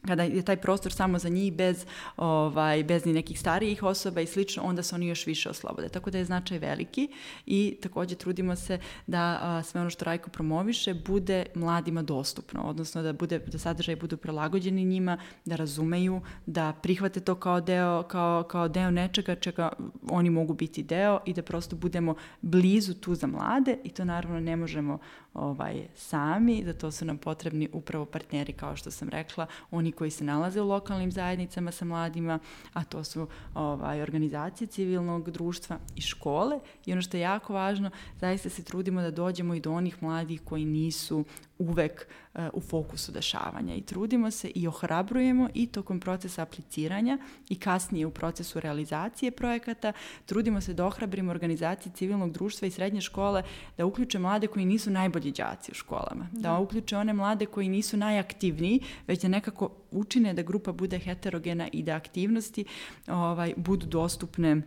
kada 0.08 0.22
je 0.22 0.42
taj 0.42 0.56
prostor 0.56 0.92
samo 0.92 1.18
za 1.18 1.28
njih 1.28 1.52
bez, 1.52 1.84
ovaj, 2.16 2.84
bez 2.84 3.04
ni 3.04 3.12
nekih 3.12 3.40
starijih 3.40 3.82
osoba 3.82 4.20
i 4.20 4.26
slično, 4.26 4.62
onda 4.62 4.82
se 4.82 4.94
oni 4.94 5.08
još 5.08 5.26
više 5.26 5.50
oslobode. 5.50 5.88
Tako 5.88 6.10
da 6.10 6.18
je 6.18 6.24
značaj 6.24 6.58
veliki 6.58 7.08
i 7.46 7.76
također 7.82 8.18
trudimo 8.18 8.56
se 8.56 8.78
da 9.06 9.62
sve 9.64 9.80
ono 9.80 9.90
što 9.90 10.04
Rajko 10.04 10.30
promoviše 10.30 10.94
bude 10.94 11.46
mladima 11.54 12.02
dostupno, 12.02 12.62
odnosno 12.62 13.02
da, 13.02 13.12
bude, 13.12 13.38
da 13.38 13.58
sadržaj 13.58 13.96
budu 13.96 14.16
prilagođeni 14.16 14.84
njima, 14.84 15.18
da 15.44 15.56
razumeju, 15.56 16.20
da 16.46 16.72
prihvate 16.82 17.20
to 17.20 17.34
kao 17.34 17.60
deo, 17.60 18.02
kao, 18.02 18.42
kao 18.42 18.68
deo 18.68 18.90
nečega 18.90 19.34
čega 19.34 19.72
oni 20.10 20.30
mogu 20.30 20.54
biti 20.54 20.82
deo 20.82 21.20
i 21.26 21.34
da 21.34 21.42
prosto 21.42 21.76
budemo 21.76 22.14
blizu 22.40 22.94
tu 22.94 23.14
za 23.14 23.26
mlade 23.26 23.76
i 23.84 23.90
to 23.90 24.04
naravno 24.04 24.40
ne 24.40 24.56
možemo 24.56 24.98
ovaj, 25.34 25.86
sami, 25.94 26.64
za 26.64 26.72
to 26.72 26.90
su 26.90 27.04
nam 27.04 27.18
potrebni 27.18 27.68
upravo 27.72 28.04
partneri, 28.04 28.52
kao 28.52 28.76
što 28.76 28.90
sam 28.90 29.08
rekla, 29.08 29.46
oni 29.70 29.92
koji 29.98 30.10
se 30.10 30.24
nalaze 30.24 30.60
u 30.60 30.68
lokalnim 30.68 31.12
zajednicama 31.12 31.72
sa 31.72 31.84
mladima, 31.84 32.38
a 32.72 32.84
to 32.84 33.04
su 33.04 33.26
ovaj, 33.54 34.02
organizacije 34.02 34.68
civilnog 34.68 35.30
društva 35.30 35.78
i 35.96 36.00
škole. 36.00 36.60
I 36.86 36.92
ono 36.92 37.02
što 37.02 37.16
je 37.16 37.20
jako 37.20 37.52
važno, 37.52 37.90
zaista 38.20 38.48
se 38.48 38.62
trudimo 38.62 39.02
da 39.02 39.10
dođemo 39.10 39.54
i 39.54 39.60
do 39.60 39.72
onih 39.72 40.02
mladih 40.02 40.40
koji 40.44 40.64
nisu 40.64 41.24
uvek 41.58 42.06
e, 42.34 42.48
u 42.52 42.60
fokusu 42.60 43.12
dešavanja 43.12 43.74
i 43.74 43.80
trudimo 43.80 44.30
se 44.30 44.48
i 44.54 44.68
ohrabrujemo 44.68 45.48
i 45.54 45.66
tokom 45.66 46.00
procesa 46.00 46.42
apliciranja 46.42 47.18
i 47.48 47.56
kasnije 47.56 48.06
u 48.06 48.10
procesu 48.10 48.60
realizacije 48.60 49.30
projekata, 49.30 49.92
trudimo 50.26 50.60
se 50.60 50.74
da 50.74 50.86
ohrabrimo 50.86 51.30
organizacije 51.30 51.92
civilnog 51.92 52.32
društva 52.32 52.68
i 52.68 52.70
srednje 52.70 53.00
škole 53.00 53.42
da 53.76 53.86
uključe 53.86 54.18
mlade 54.18 54.46
koji 54.46 54.66
nisu 54.66 54.90
najbolji 54.90 55.32
đaci 55.32 55.72
u 55.72 55.74
školama, 55.74 56.28
da, 56.32 56.40
da 56.40 56.58
uključe 56.58 56.96
one 56.96 57.12
mlade 57.12 57.46
koji 57.46 57.68
nisu 57.68 57.96
najaktivniji, 57.96 58.80
već 59.06 59.22
da 59.22 59.28
nekako 59.28 59.70
učine 59.90 60.34
da 60.34 60.42
grupa 60.42 60.72
bude 60.72 60.98
heterogena 60.98 61.68
i 61.72 61.82
da 61.82 61.94
aktivnosti 61.94 62.64
ovaj, 63.06 63.54
budu 63.56 63.86
dostupne 63.86 64.62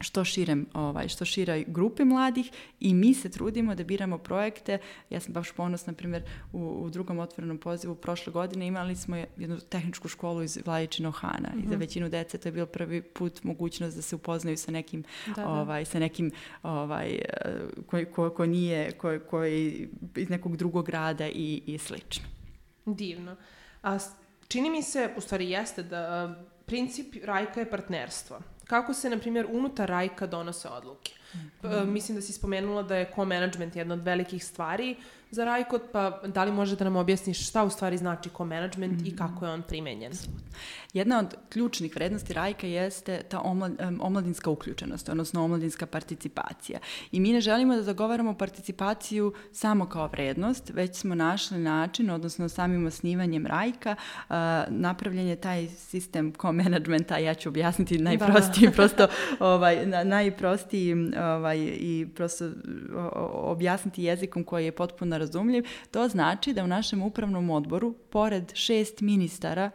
što 0.00 0.24
širem, 0.24 0.66
ovaj, 0.74 1.08
što 1.08 1.24
široj 1.24 1.64
grupi 1.66 2.04
mladih 2.04 2.50
i 2.80 2.94
mi 2.94 3.14
se 3.14 3.30
trudimo 3.30 3.74
da 3.74 3.84
biramo 3.84 4.18
projekte. 4.18 4.78
Ja 5.10 5.20
sam 5.20 5.32
baš 5.32 5.52
ponos, 5.52 5.86
na 5.86 5.92
primjer, 5.92 6.22
u, 6.52 6.58
u 6.58 6.90
drugom 6.90 7.18
otvorenom 7.18 7.58
pozivu 7.58 7.94
prošle 7.94 8.32
godine 8.32 8.66
imali 8.66 8.96
smo 8.96 9.16
jednu 9.16 9.58
tehničku 9.60 10.08
školu 10.08 10.42
iz 10.42 10.58
Vladičinog 10.64 11.14
Hana 11.14 11.48
i 11.58 11.62
za 11.62 11.70
mhm. 11.70 11.80
većinu 11.80 12.08
dece 12.08 12.38
to 12.38 12.48
je 12.48 12.52
bio 12.52 12.66
prvi 12.66 13.02
put 13.02 13.44
mogućnost 13.44 13.96
da 13.96 14.02
se 14.02 14.16
upoznaju 14.16 14.56
sa 14.56 14.70
nekim, 14.70 15.04
ovaj, 15.36 15.84
sa 15.84 15.98
nekim 15.98 16.30
ovaj, 16.62 17.18
koji, 17.86 18.04
ko, 18.04 18.30
ko 18.30 18.46
nije, 18.46 18.92
koji, 18.92 19.20
koji 19.20 19.88
iz 20.16 20.30
nekog 20.30 20.56
drugog 20.56 20.86
grada 20.86 21.28
i, 21.28 21.62
i 21.66 21.78
slično. 21.78 22.24
Divno. 22.86 23.36
A 23.82 23.98
čini 24.48 24.70
mi 24.70 24.82
se, 24.82 25.10
u 25.16 25.20
stvari 25.20 25.50
jeste 25.50 25.82
da 25.82 26.34
princip 26.66 27.14
Rajka 27.24 27.60
je 27.60 27.70
partnerstvo 27.70 28.40
kako 28.68 28.94
se, 28.94 29.10
na 29.10 29.18
primjer, 29.18 29.46
unutar 29.50 29.88
Rajka 29.88 30.26
donose 30.26 30.68
odluke. 30.68 31.12
Mm. 31.34 31.92
Mislim 31.92 32.16
da 32.16 32.22
si 32.22 32.32
spomenula 32.32 32.82
da 32.82 32.96
je 32.96 33.10
co-management 33.16 33.76
jedna 33.76 33.94
od 33.94 34.02
velikih 34.02 34.44
stvari 34.44 34.96
za 35.30 35.44
Rajkot, 35.44 35.82
pa 35.92 36.20
da 36.26 36.44
li 36.44 36.52
može 36.52 36.76
da 36.76 36.84
nam 36.84 36.96
objasniš 36.96 37.48
šta 37.48 37.64
u 37.64 37.70
stvari 37.70 37.96
znači 37.96 38.30
co-management 38.30 38.92
mm 38.92 38.98
-hmm. 38.98 39.08
i 39.08 39.10
mhm. 39.10 39.16
kako 39.16 39.46
je 39.46 39.52
on 39.52 39.62
primenjen? 39.62 40.12
Jedna 40.92 41.18
od 41.18 41.34
ključnih 41.48 41.96
vrednosti 41.96 42.32
Rajka 42.32 42.66
jeste 42.66 43.22
ta 43.28 43.40
omlad, 43.40 43.72
omladinska 44.00 44.50
uključenost, 44.50 45.08
odnosno 45.08 45.44
omladinska 45.44 45.86
participacija. 45.86 46.78
I 47.12 47.20
mi 47.20 47.32
ne 47.32 47.40
želimo 47.40 47.76
da 47.76 47.82
zagovaramo 47.82 48.34
participaciju 48.34 49.32
samo 49.52 49.86
kao 49.86 50.06
vrednost, 50.06 50.70
već 50.74 50.96
smo 50.96 51.14
našli 51.14 51.58
način, 51.58 52.10
odnosno 52.10 52.48
samim 52.48 52.86
osnivanjem 52.86 53.46
Rajka, 53.46 53.96
uh, 54.28 54.34
napravljen 54.68 55.28
je 55.28 55.36
taj 55.36 55.68
sistem 55.68 56.32
co-managementa, 56.32 57.16
ja 57.16 57.34
ću 57.34 57.48
objasniti 57.48 57.98
najprostiji, 57.98 58.70
prosto 58.76 59.06
ovaj, 59.40 59.86
na, 59.86 60.04
najprostiji 60.04 60.94
ovaj, 61.18 61.58
i 61.58 62.06
prosto 62.14 62.50
objasniti 63.32 64.02
jezikom 64.02 64.44
koji 64.44 64.64
je 64.64 64.72
potpuno 64.72 65.18
razumljiv, 65.18 65.64
to 65.90 66.08
znači 66.08 66.52
da 66.52 66.64
u 66.64 66.66
našem 66.66 67.02
upravnom 67.02 67.50
odboru, 67.50 67.92
pored 67.92 68.54
šest 68.54 69.00
ministara 69.00 69.70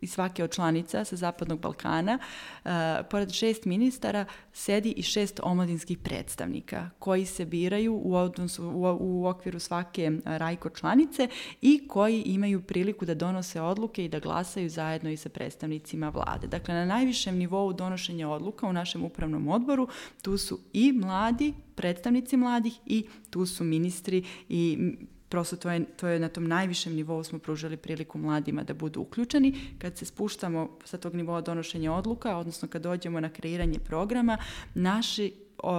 i 0.00 0.06
svake 0.06 0.44
od 0.44 0.54
članica 0.54 1.04
sa 1.04 1.16
Zapadnog 1.16 1.60
Balkana, 1.60 2.18
uh, 2.64 2.70
pored 3.10 3.32
šest 3.32 3.64
ministara 3.64 4.24
sedi 4.52 4.90
i 4.96 5.02
šest 5.02 5.40
omladinskih 5.42 5.98
predstavnika 5.98 6.90
koji 6.98 7.26
se 7.26 7.44
biraju 7.44 8.00
u, 8.04 8.14
odnosu, 8.14 8.64
u, 8.64 8.96
u 9.00 9.26
okviru 9.26 9.58
svake 9.58 10.10
rajko 10.24 10.70
članice 10.70 11.28
i 11.62 11.88
koji 11.88 12.22
imaju 12.22 12.62
priliku 12.62 13.04
da 13.04 13.14
donose 13.14 13.60
odluke 13.60 14.04
i 14.04 14.08
da 14.08 14.18
glasaju 14.18 14.70
zajedno 14.70 15.10
i 15.10 15.16
sa 15.16 15.28
predstavnicima 15.28 16.08
vlade. 16.08 16.46
Dakle, 16.46 16.74
na 16.74 16.84
najvišem 16.84 17.36
nivou 17.38 17.72
donošenja 17.72 18.28
odluka 18.28 18.66
u 18.66 18.72
našem 18.72 19.04
upravnom 19.04 19.48
odboru 19.48 19.88
tu 20.22 20.38
su 20.38 20.60
i 20.72 20.92
mladi, 20.92 21.54
predstavnici 21.74 22.36
mladih 22.36 22.78
i 22.86 23.06
tu 23.30 23.46
su 23.46 23.64
ministri 23.64 24.24
i 24.48 24.92
prosto 25.28 25.56
to 25.56 25.70
je, 25.70 25.84
to 25.96 26.08
je 26.08 26.20
na 26.20 26.28
tom 26.28 26.46
najvišem 26.48 26.94
nivou 26.94 27.24
smo 27.24 27.38
pružali 27.38 27.76
priliku 27.76 28.18
mladima 28.18 28.62
da 28.62 28.74
budu 28.74 29.00
uključeni. 29.00 29.54
Kad 29.78 29.98
se 29.98 30.04
spuštamo 30.04 30.78
sa 30.84 30.98
tog 30.98 31.14
nivoa 31.14 31.40
donošenja 31.40 31.92
odluka, 31.92 32.36
odnosno 32.36 32.68
kad 32.68 32.82
dođemo 32.82 33.20
na 33.20 33.28
kreiranje 33.28 33.78
programa, 33.78 34.38
naši 34.74 35.32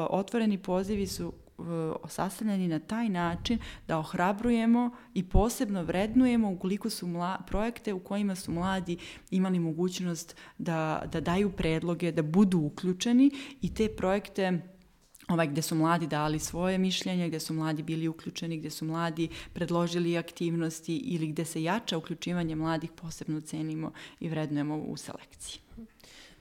otvoreni 0.09 0.57
pozivi 0.57 1.07
su 1.07 1.33
sastavljeni 2.07 2.67
na 2.67 2.79
taj 2.79 3.09
način 3.09 3.59
da 3.87 3.99
ohrabrujemo 3.99 4.91
i 5.13 5.23
posebno 5.23 5.83
vrednujemo 5.83 6.51
ukoliko 6.51 6.89
su 6.89 7.07
mla, 7.07 7.37
projekte 7.47 7.93
u 7.93 7.99
kojima 7.99 8.35
su 8.35 8.51
mladi 8.51 8.97
imali 9.31 9.59
mogućnost 9.59 10.35
da, 10.57 11.03
da 11.11 11.21
daju 11.21 11.51
predloge, 11.51 12.11
da 12.11 12.21
budu 12.21 12.59
uključeni 12.59 13.31
i 13.61 13.73
te 13.73 13.89
projekte 13.89 14.61
ovaj, 15.29 15.47
gdje 15.47 15.61
su 15.61 15.75
mladi 15.75 16.07
dali 16.07 16.39
svoje 16.39 16.77
mišljenje, 16.77 17.27
gdje 17.27 17.39
su 17.39 17.53
mladi 17.53 17.83
bili 17.83 18.07
uključeni, 18.07 18.57
gdje 18.57 18.69
su 18.69 18.85
mladi 18.85 19.29
predložili 19.53 20.17
aktivnosti 20.17 20.97
ili 20.97 21.27
gdje 21.27 21.45
se 21.45 21.63
jača 21.63 21.97
uključivanje 21.97 22.55
mladih 22.55 22.91
posebno 22.91 23.41
cenimo 23.41 23.91
i 24.19 24.29
vrednujemo 24.29 24.77
u 24.77 24.97
selekciji. 24.97 25.59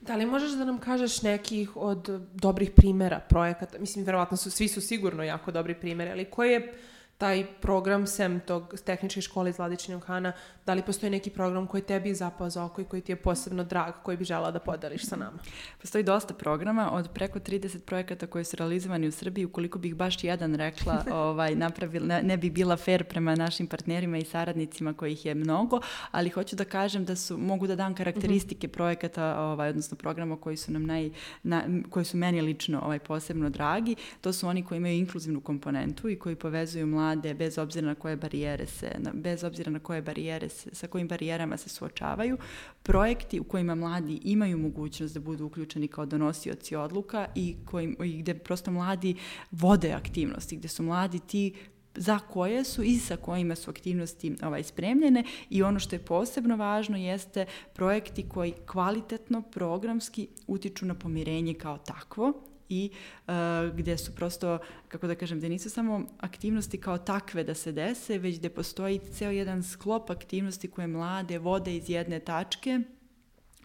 Da 0.01 0.15
li 0.15 0.25
možeš 0.25 0.51
da 0.51 0.65
nam 0.65 0.77
kažeš 0.77 1.21
nekih 1.21 1.77
od 1.77 2.21
dobrih 2.33 2.71
primjera 2.71 3.19
projekata? 3.19 3.79
Mislim, 3.79 4.05
verovatno 4.05 4.37
su, 4.37 4.51
svi 4.51 4.67
su 4.67 4.81
sigurno 4.81 5.23
jako 5.23 5.51
dobri 5.51 5.75
primjeri, 5.75 6.11
ali 6.11 6.25
koji 6.25 6.51
je 6.51 6.73
taj 7.19 7.45
program 7.61 8.07
sem 8.07 8.39
tog 8.39 8.73
tehničke 8.85 9.21
škole 9.21 9.49
iz 9.49 9.57
Vladičnog 9.57 10.05
Hana, 10.05 10.31
da 10.65 10.73
li 10.73 10.81
postoji 10.81 11.09
neki 11.09 11.29
program 11.29 11.67
koji 11.67 11.83
tebi 11.83 12.13
zapao 12.13 12.49
za 12.49 12.63
oko 12.65 12.81
i 12.81 12.85
koji 12.85 13.01
ti 13.01 13.11
je 13.11 13.15
posebno 13.15 13.63
drag, 13.63 13.93
koji 14.03 14.17
bi 14.17 14.23
žela 14.23 14.51
da 14.51 14.59
podeliš 14.59 15.05
sa 15.05 15.15
nama? 15.15 15.39
Postoji 15.81 16.03
dosta 16.03 16.33
programa, 16.33 16.91
od 16.91 17.09
preko 17.13 17.39
30 17.39 17.79
projekata 17.79 18.27
koji 18.27 18.43
su 18.43 18.55
realizovani 18.55 19.07
u 19.07 19.11
Srbiji, 19.11 19.45
ukoliko 19.45 19.79
bih 19.79 19.95
baš 19.95 20.23
jedan 20.23 20.55
rekla, 20.55 21.03
ovaj, 21.27 21.55
napravila, 21.55 22.07
ne, 22.07 22.23
ne 22.23 22.37
bi 22.37 22.49
bila 22.49 22.77
fair 22.77 23.03
prema 23.03 23.35
našim 23.35 23.67
partnerima 23.67 24.17
i 24.17 24.25
saradnicima 24.25 24.93
kojih 24.93 25.25
je 25.25 25.35
mnogo, 25.35 25.79
ali 26.11 26.29
hoću 26.29 26.55
da 26.55 26.65
kažem 26.65 27.05
da 27.05 27.15
su, 27.15 27.37
mogu 27.37 27.67
da 27.67 27.75
dam 27.75 27.95
karakteristike 27.95 28.67
mm 28.67 28.69
-hmm. 28.69 28.73
projekata, 28.73 29.39
ovaj, 29.39 29.69
odnosno 29.69 29.97
programa 29.97 30.37
koji 30.37 30.57
su 30.57 30.71
nam 30.71 30.85
naj, 30.85 31.09
na, 31.43 31.63
koji 31.89 32.05
su 32.05 32.17
meni 32.17 32.41
lično 32.41 32.81
ovaj, 32.81 32.99
posebno 32.99 33.49
dragi. 33.49 33.95
To 34.21 34.33
su 34.33 34.47
oni 34.47 34.65
koji 34.65 34.77
imaju 34.77 34.95
inkluzivnu 34.95 35.41
komponentu 35.41 36.09
i 36.09 36.19
koji 36.19 36.35
povezuju 36.35 36.87
mlade 36.87 37.08
mlade 37.09 37.33
bez 37.33 37.57
obzira 37.57 37.87
na 37.87 37.95
koje 37.95 38.15
barijere 38.15 38.65
se, 38.65 38.91
bez 39.13 39.43
obzira 39.43 39.71
na 39.71 39.79
koje 39.79 40.01
barijere 40.01 40.49
se, 40.49 40.69
sa 40.73 40.87
kojim 40.87 41.07
barijerama 41.07 41.57
se 41.57 41.69
suočavaju, 41.69 42.37
projekti 42.83 43.39
u 43.39 43.43
kojima 43.43 43.75
mladi 43.75 44.19
imaju 44.23 44.57
mogućnost 44.57 45.13
da 45.13 45.19
budu 45.19 45.45
uključeni 45.45 45.87
kao 45.87 46.05
donosioci 46.05 46.75
odluka 46.75 47.27
i, 47.35 47.55
kojim, 47.65 47.97
i 48.03 48.17
gde 48.17 48.33
prosto 48.33 48.71
mladi 48.71 49.15
vode 49.51 49.91
aktivnosti, 49.91 50.57
gde 50.57 50.67
su 50.67 50.83
mladi 50.83 51.19
ti 51.19 51.53
za 51.95 52.19
koje 52.19 52.63
su 52.63 52.83
i 52.83 52.97
sa 52.97 53.17
kojima 53.17 53.55
su 53.55 53.71
aktivnosti 53.71 54.35
ovaj, 54.43 54.63
spremljene 54.63 55.23
i 55.49 55.63
ono 55.63 55.79
što 55.79 55.95
je 55.95 56.05
posebno 56.05 56.55
važno 56.55 56.97
jeste 56.97 57.45
projekti 57.73 58.29
koji 58.29 58.53
kvalitetno, 58.71 59.41
programski 59.41 60.27
utiču 60.47 60.85
na 60.85 60.93
pomirenje 60.93 61.53
kao 61.53 61.77
takvo 61.77 62.48
i 62.69 62.91
uh, 63.27 63.33
gdje 63.73 63.97
su 63.97 64.15
prosto, 64.15 64.59
kako 64.87 65.07
da 65.07 65.15
kažem, 65.15 65.37
gdje 65.37 65.49
nisu 65.49 65.69
samo 65.69 66.05
aktivnosti 66.19 66.81
kao 66.81 66.97
takve 66.97 67.43
da 67.43 67.53
se 67.53 67.71
dese, 67.71 68.17
već 68.17 68.37
gdje 68.37 68.49
postoji 68.49 68.99
ceo 68.99 69.31
jedan 69.31 69.63
sklop 69.63 70.09
aktivnosti 70.09 70.67
koje 70.67 70.87
mlade 70.87 71.37
vode 71.37 71.75
iz 71.75 71.89
jedne 71.89 72.19
tačke 72.19 72.79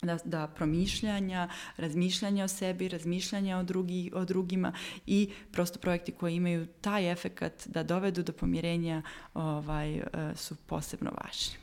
da, 0.04 0.18
da 0.24 0.46
promišljanja, 0.46 1.48
razmišljanja 1.76 2.44
o 2.44 2.48
sebi, 2.48 2.88
razmišljanja 2.88 3.58
o, 3.58 3.62
drugi, 3.62 4.10
o 4.14 4.24
drugima 4.24 4.72
i 5.06 5.30
prosto 5.52 5.78
projekti 5.78 6.12
koji 6.12 6.34
imaju 6.34 6.66
taj 6.66 7.12
efekat 7.12 7.66
da 7.66 7.82
dovedu 7.82 8.22
do 8.22 8.32
pomirenja 8.32 9.02
ovaj, 9.34 9.94
e, 9.96 10.02
su 10.34 10.56
posebno 10.66 11.10
važni. 11.24 11.56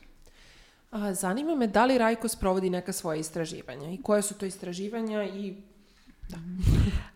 Zanima 1.14 1.56
me 1.56 1.68
da 1.68 1.86
li 1.86 1.98
Rajko 1.98 2.28
sprovodi 2.28 2.70
neka 2.70 2.94
svoja 2.94 3.20
istraživanja 3.20 3.92
i 3.92 4.02
koje 4.02 4.22
su 4.22 4.38
to 4.38 4.46
istraživanja 4.46 5.24
i 5.24 5.56
Da. 6.32 6.38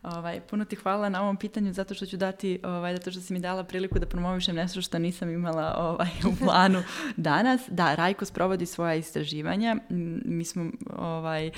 ovaj, 0.17 0.41
puno 0.41 0.65
ti 0.65 0.75
hvala 0.75 1.09
na 1.09 1.21
ovom 1.21 1.37
pitanju 1.37 1.73
zato 1.73 1.93
što 1.93 2.05
ću 2.05 2.17
dati, 2.17 2.59
ovaj, 2.63 2.93
zato 2.93 3.11
što 3.11 3.21
si 3.21 3.33
mi 3.33 3.39
dala 3.39 3.63
priliku 3.63 3.99
da 3.99 4.05
promovišem 4.05 4.55
nešto 4.55 4.81
što 4.81 4.99
nisam 4.99 5.29
imala 5.29 5.75
ovaj, 5.77 6.09
u 6.31 6.35
planu 6.45 6.83
danas. 7.17 7.61
Da, 7.67 7.95
Rajko 7.95 8.25
sprovodi 8.25 8.65
svoja 8.65 8.95
istraživanja. 8.95 9.77
Mi 10.25 10.45
smo, 10.45 10.71
ovaj, 10.97 11.47
eh, 11.47 11.51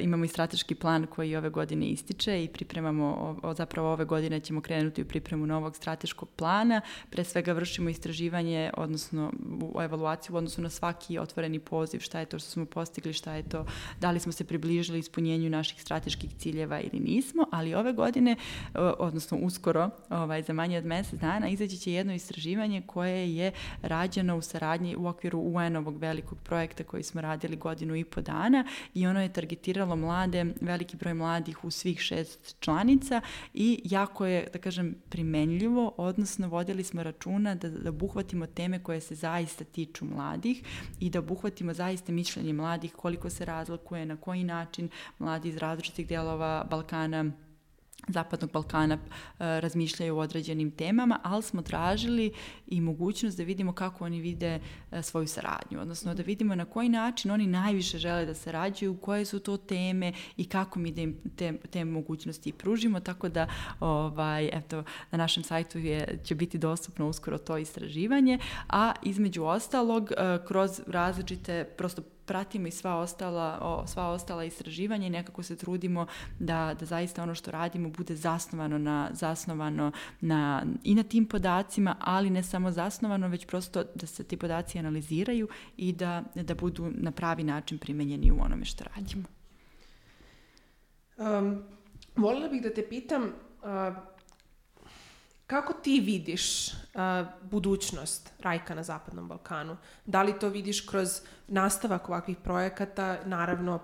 imamo 0.00 0.24
i 0.24 0.28
strateški 0.28 0.74
plan 0.74 1.06
koji 1.06 1.36
ove 1.36 1.50
godine 1.50 1.86
ističe 1.86 2.44
i 2.44 2.48
pripremamo, 2.48 3.36
o, 3.42 3.54
zapravo 3.54 3.92
ove 3.92 4.04
godine 4.04 4.40
ćemo 4.40 4.60
krenuti 4.60 5.02
u 5.02 5.08
pripremu 5.08 5.46
novog 5.46 5.76
strateškog 5.76 6.28
plana. 6.28 6.80
Pre 7.10 7.24
svega 7.24 7.52
vršimo 7.52 7.90
istraživanje, 7.90 8.70
odnosno 8.76 9.32
u 9.74 9.82
evaluaciju 9.82 10.34
u 10.34 10.38
odnosu 10.38 10.62
na 10.62 10.70
svaki 10.70 11.18
otvoreni 11.18 11.58
poziv, 11.58 12.00
šta 12.00 12.20
je 12.20 12.26
to 12.26 12.38
što 12.38 12.50
smo 12.50 12.66
postigli, 12.66 13.12
šta 13.12 13.34
je 13.34 13.48
to, 13.48 13.66
da 14.00 14.10
li 14.10 14.20
smo 14.20 14.32
se 14.32 14.44
približili 14.44 14.98
ispunjenju 14.98 15.50
naših 15.50 15.82
strateških 15.82 16.30
ciljeva 16.38 16.80
ili 16.80 16.99
nismo, 17.04 17.46
ali 17.52 17.74
ove 17.74 17.92
godine, 17.92 18.36
odnosno 18.98 19.38
uskoro, 19.38 19.90
ovaj, 20.10 20.42
za 20.42 20.52
manje 20.52 20.78
od 20.78 20.84
mesec 20.84 21.20
dana, 21.20 21.48
izaći 21.48 21.76
će 21.78 21.92
jedno 21.92 22.14
istraživanje 22.14 22.82
koje 22.86 23.36
je 23.36 23.52
rađeno 23.82 24.36
u 24.36 24.42
saradnji 24.42 24.96
u 24.96 25.06
okviru 25.06 25.38
UN-ovog 25.38 25.98
velikog 25.98 26.38
projekta 26.38 26.84
koji 26.84 27.02
smo 27.02 27.20
radili 27.20 27.56
godinu 27.56 27.96
i 27.96 28.04
po 28.04 28.20
dana 28.20 28.64
i 28.94 29.06
ono 29.06 29.22
je 29.22 29.32
targetiralo 29.32 29.96
mlade, 29.96 30.46
veliki 30.60 30.96
broj 30.96 31.14
mladih 31.14 31.64
u 31.64 31.70
svih 31.70 32.00
šest 32.00 32.56
članica 32.60 33.20
i 33.54 33.80
jako 33.84 34.26
je, 34.26 34.48
da 34.52 34.58
kažem, 34.58 34.94
primenljivo, 35.08 35.94
odnosno 35.96 36.48
vodili 36.48 36.84
smo 36.84 37.02
računa 37.02 37.54
da, 37.54 37.68
da 37.68 37.88
obuhvatimo 37.88 38.46
teme 38.46 38.82
koje 38.82 39.00
se 39.00 39.14
zaista 39.14 39.64
tiču 39.64 40.04
mladih 40.04 40.62
i 41.00 41.10
da 41.10 41.18
obuhvatimo 41.18 41.74
zaista 41.74 42.12
mišljenje 42.12 42.52
mladih, 42.52 42.92
koliko 42.92 43.30
se 43.30 43.44
razlikuje, 43.44 44.06
na 44.06 44.16
koji 44.16 44.44
način 44.44 44.88
mladi 45.18 45.48
iz 45.48 45.56
različitih 45.56 46.06
delova 46.08 46.64
Balkana 46.70 46.89
Balkana 46.90 47.32
Zapadnog 48.08 48.52
Balkana 48.52 48.94
e, 48.94 48.98
razmišljaju 49.60 50.16
o 50.16 50.20
određenim 50.20 50.70
temama, 50.70 51.20
ali 51.22 51.42
smo 51.42 51.62
tražili 51.62 52.32
i 52.66 52.80
mogućnost 52.80 53.36
da 53.36 53.42
vidimo 53.42 53.72
kako 53.72 54.04
oni 54.04 54.20
vide 54.20 54.60
e, 54.90 55.02
svoju 55.02 55.26
saradnju, 55.26 55.80
odnosno 55.80 56.14
da 56.14 56.22
vidimo 56.22 56.54
na 56.54 56.64
koji 56.64 56.88
način 56.88 57.30
oni 57.30 57.46
najviše 57.46 57.98
žele 57.98 58.26
da 58.26 58.34
sarađuju, 58.34 58.96
koje 58.96 59.24
su 59.24 59.40
to 59.40 59.56
teme 59.56 60.12
i 60.36 60.44
kako 60.44 60.78
mi 60.78 60.92
da 60.92 61.00
im 61.00 61.16
te, 61.36 61.52
te 61.70 61.84
mogućnosti 61.84 62.52
pružimo, 62.52 63.00
tako 63.00 63.28
da 63.28 63.46
ovaj, 63.80 64.46
eto, 64.52 64.84
na 65.10 65.18
našem 65.18 65.42
sajtu 65.42 65.78
je, 65.78 66.20
će 66.24 66.34
biti 66.34 66.58
dostupno 66.58 67.08
uskoro 67.08 67.38
to 67.38 67.58
istraživanje, 67.58 68.38
a 68.68 68.92
između 69.02 69.44
ostalog 69.44 70.12
e, 70.12 70.38
kroz 70.46 70.80
različite 70.86 71.64
prosto 71.64 72.02
pratimo 72.30 72.66
i 72.66 72.70
sva 72.70 72.94
ostala, 72.96 73.58
o, 73.62 73.86
sva 73.86 74.08
ostala 74.08 74.44
istraživanja 74.44 75.06
i 75.06 75.10
nekako 75.10 75.42
se 75.42 75.56
trudimo 75.56 76.06
da, 76.38 76.76
da 76.80 76.86
zaista 76.86 77.22
ono 77.22 77.34
što 77.34 77.50
radimo 77.50 77.88
bude 77.90 78.14
zasnovano 78.14 78.78
na, 78.78 79.08
zasnovano 79.12 79.92
na, 80.20 80.66
i 80.84 80.94
na 80.94 81.02
tim 81.02 81.26
podacima, 81.26 81.96
ali 82.00 82.30
ne 82.30 82.42
samo 82.42 82.70
zasnovano, 82.70 83.28
već 83.28 83.46
prosto 83.46 83.84
da 83.94 84.06
se 84.06 84.24
ti 84.24 84.36
podaci 84.36 84.78
analiziraju 84.78 85.48
i 85.76 85.92
da, 85.92 86.22
da 86.34 86.54
budu 86.54 86.92
na 86.94 87.10
pravi 87.10 87.42
način 87.42 87.78
primenjeni 87.78 88.30
u 88.30 88.44
onome 88.44 88.64
što 88.64 88.84
radimo. 88.94 89.24
Um, 91.16 91.62
volila 92.16 92.48
bih 92.48 92.62
da 92.62 92.74
te 92.74 92.88
pitam 92.88 93.22
uh, 93.22 93.30
Kako 95.50 95.72
ti 95.72 96.00
vidiš 96.00 96.68
uh, 96.68 96.72
budućnost 97.50 98.30
Rajka 98.38 98.74
na 98.74 98.82
Zapadnom 98.82 99.28
Balkanu? 99.28 99.76
Da 100.06 100.22
li 100.22 100.38
to 100.38 100.48
vidiš 100.48 100.80
kroz 100.80 101.20
nastavak 101.48 102.08
ovakvih 102.08 102.36
projekata, 102.36 103.18
naravno 103.24 103.80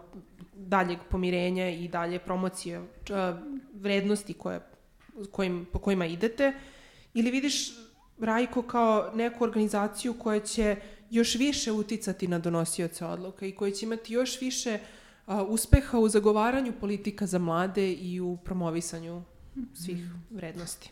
daljeg 0.55 0.99
pomirenja 1.11 1.71
i 1.71 1.89
dalje 1.89 2.19
promocije 2.19 2.81
uh, 2.81 2.87
vrednosti 3.75 4.35
koje, 4.35 4.61
kojim, 5.31 5.67
po 5.73 5.79
kojima 5.79 6.07
idete? 6.07 6.53
Ili 7.15 7.31
vidiš 7.31 7.73
Rajko 8.21 8.63
kao 8.63 9.11
neku 9.15 9.45
organizaciju 9.45 10.15
koja 10.15 10.41
će 10.41 10.77
još 11.11 11.35
više 11.35 11.73
uticati 11.73 12.29
na 12.29 12.39
donosioce 12.39 13.07
odluka 13.07 13.47
i 13.47 13.53
koja 13.53 13.71
će 13.71 13.87
imati 13.87 14.13
još 14.13 14.41
više 14.41 14.79
uh, 15.27 15.35
uspeha 15.49 15.99
u 15.99 16.09
zagovaranju 16.09 16.73
politika 16.81 17.27
za 17.27 17.39
mlade 17.39 17.93
i 17.93 18.21
u 18.21 18.37
promovisanju 18.37 19.23
svih 19.75 19.99
vrednosti? 20.31 20.91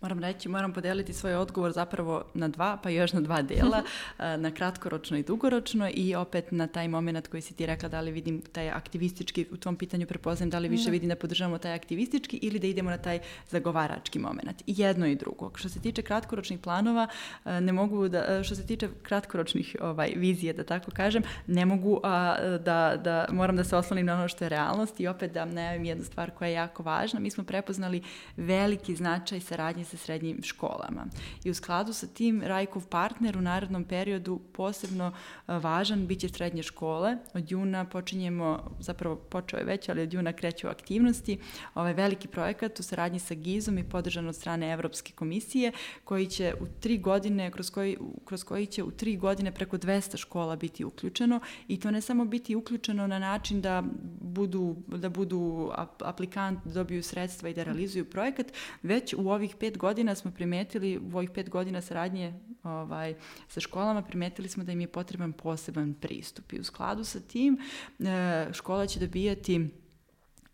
Moram 0.00 0.18
reći, 0.18 0.48
moram 0.48 0.72
podeliti 0.72 1.12
svoj 1.12 1.34
odgovor 1.34 1.72
zapravo 1.72 2.24
na 2.34 2.48
dva, 2.48 2.78
pa 2.82 2.90
još 2.90 3.12
na 3.12 3.20
dva 3.20 3.42
dela, 3.42 3.82
na 4.44 4.50
kratkoročno 4.50 5.16
i 5.16 5.22
dugoročno 5.22 5.90
i 5.94 6.14
opet 6.14 6.52
na 6.52 6.66
taj 6.66 6.88
moment 6.88 7.28
koji 7.28 7.42
si 7.42 7.54
ti 7.54 7.66
rekla 7.66 7.88
da 7.88 8.00
li 8.00 8.10
vidim 8.10 8.42
taj 8.52 8.70
aktivistički, 8.70 9.46
u 9.50 9.56
tvom 9.56 9.76
pitanju 9.76 10.06
prepoznajem 10.06 10.50
da 10.50 10.58
li 10.58 10.68
više 10.68 10.84
da. 10.84 10.90
vidim 10.90 11.08
da 11.08 11.16
podržavamo 11.16 11.58
taj 11.58 11.72
aktivistički 11.72 12.36
ili 12.36 12.58
da 12.58 12.66
idemo 12.66 12.90
na 12.90 12.98
taj 12.98 13.18
zagovarački 13.48 14.18
moment. 14.18 14.62
I 14.66 14.74
jedno 14.76 15.06
i 15.06 15.14
drugo. 15.14 15.50
Što 15.54 15.68
se 15.68 15.80
tiče 15.80 16.02
kratkoročnih 16.02 16.58
planova, 16.58 17.08
ne 17.44 17.72
mogu 17.72 18.08
da, 18.08 18.42
što 18.44 18.54
se 18.54 18.66
tiče 18.66 18.88
kratkoročnih 19.02 19.76
ovaj, 19.80 20.12
vizije, 20.16 20.52
da 20.52 20.64
tako 20.64 20.90
kažem, 20.90 21.22
ne 21.46 21.66
mogu 21.66 22.00
a, 22.02 22.36
da, 22.58 22.96
da, 23.04 23.26
moram 23.30 23.56
da 23.56 23.64
se 23.64 23.76
oslonim 23.76 24.06
na 24.06 24.14
ono 24.14 24.28
što 24.28 24.44
je 24.44 24.48
realnost 24.48 25.00
i 25.00 25.06
opet 25.06 25.32
da 25.32 25.44
najavim 25.44 25.84
jednu 25.84 26.04
stvar 26.04 26.30
koja 26.30 26.48
je 26.48 26.54
jako 26.54 26.82
važna. 26.82 27.20
Mi 27.20 27.30
smo 27.30 27.44
prepoznali 27.44 28.02
veliki 28.36 28.96
značaj 28.96 29.40
saradnje 29.40 29.85
sa 29.86 29.96
srednjim 29.96 30.42
školama. 30.42 31.06
I 31.44 31.50
u 31.50 31.54
skladu 31.54 31.92
sa 31.92 32.06
tim 32.06 32.42
Rajkov 32.42 32.86
partner 32.86 33.36
u 33.38 33.40
narodnom 33.40 33.84
periodu 33.84 34.40
posebno 34.52 35.12
važan 35.46 36.06
biće 36.06 36.28
srednje 36.28 36.62
škole. 36.62 37.16
Od 37.34 37.50
juna 37.50 37.84
počinjemo, 37.84 38.70
zapravo 38.80 39.16
počeo 39.16 39.58
je 39.58 39.64
već, 39.64 39.88
ali 39.88 40.02
od 40.02 40.14
juna 40.14 40.32
kreću 40.32 40.68
aktivnosti. 40.68 41.38
Ovaj 41.74 41.94
veliki 41.94 42.28
projekat 42.28 42.80
u 42.80 42.82
saradnji 42.82 43.18
sa 43.18 43.34
GIZ-om 43.34 43.78
i 43.78 43.88
podržan 43.88 44.28
od 44.28 44.36
strane 44.36 44.72
Evropske 44.72 45.12
komisije 45.12 45.72
koji 46.04 46.26
će 46.26 46.54
u 46.60 46.66
tri 46.80 46.98
godine, 46.98 47.50
kroz 47.50 47.70
koji, 47.70 47.96
kroz 48.24 48.44
koji 48.44 48.66
će 48.66 48.82
u 48.82 48.90
tri 48.90 49.16
godine 49.16 49.52
preko 49.52 49.78
200 49.78 50.16
škola 50.16 50.56
biti 50.56 50.84
uključeno 50.84 51.40
i 51.68 51.80
to 51.80 51.90
ne 51.90 52.00
samo 52.00 52.24
biti 52.24 52.56
uključeno 52.56 53.06
na 53.06 53.18
način 53.18 53.60
da 53.60 53.82
budu, 54.20 54.76
da 54.86 55.08
budu 55.08 55.70
aplikant, 55.98 56.64
da 56.64 56.72
dobiju 56.72 57.02
sredstva 57.02 57.48
i 57.48 57.54
da 57.54 57.62
realizuju 57.62 58.04
projekat, 58.04 58.46
već 58.82 59.14
u 59.14 59.30
ovih 59.30 59.56
pet 59.60 59.75
godina 59.76 60.14
smo 60.14 60.30
primetili, 60.30 60.98
u 60.98 61.16
ovih 61.16 61.30
pet 61.30 61.50
godina 61.50 61.80
saradnje 61.80 62.34
ovaj, 62.62 63.14
sa 63.48 63.60
školama, 63.60 64.02
primetili 64.02 64.48
smo 64.48 64.64
da 64.64 64.72
im 64.72 64.80
je 64.80 64.88
potreban 64.88 65.32
poseban 65.32 65.94
pristup. 65.94 66.52
I 66.52 66.60
u 66.60 66.64
skladu 66.64 67.04
sa 67.04 67.20
tim 67.20 67.58
e, 67.98 68.48
škola 68.52 68.86
će 68.86 69.00
dobijati 69.00 69.68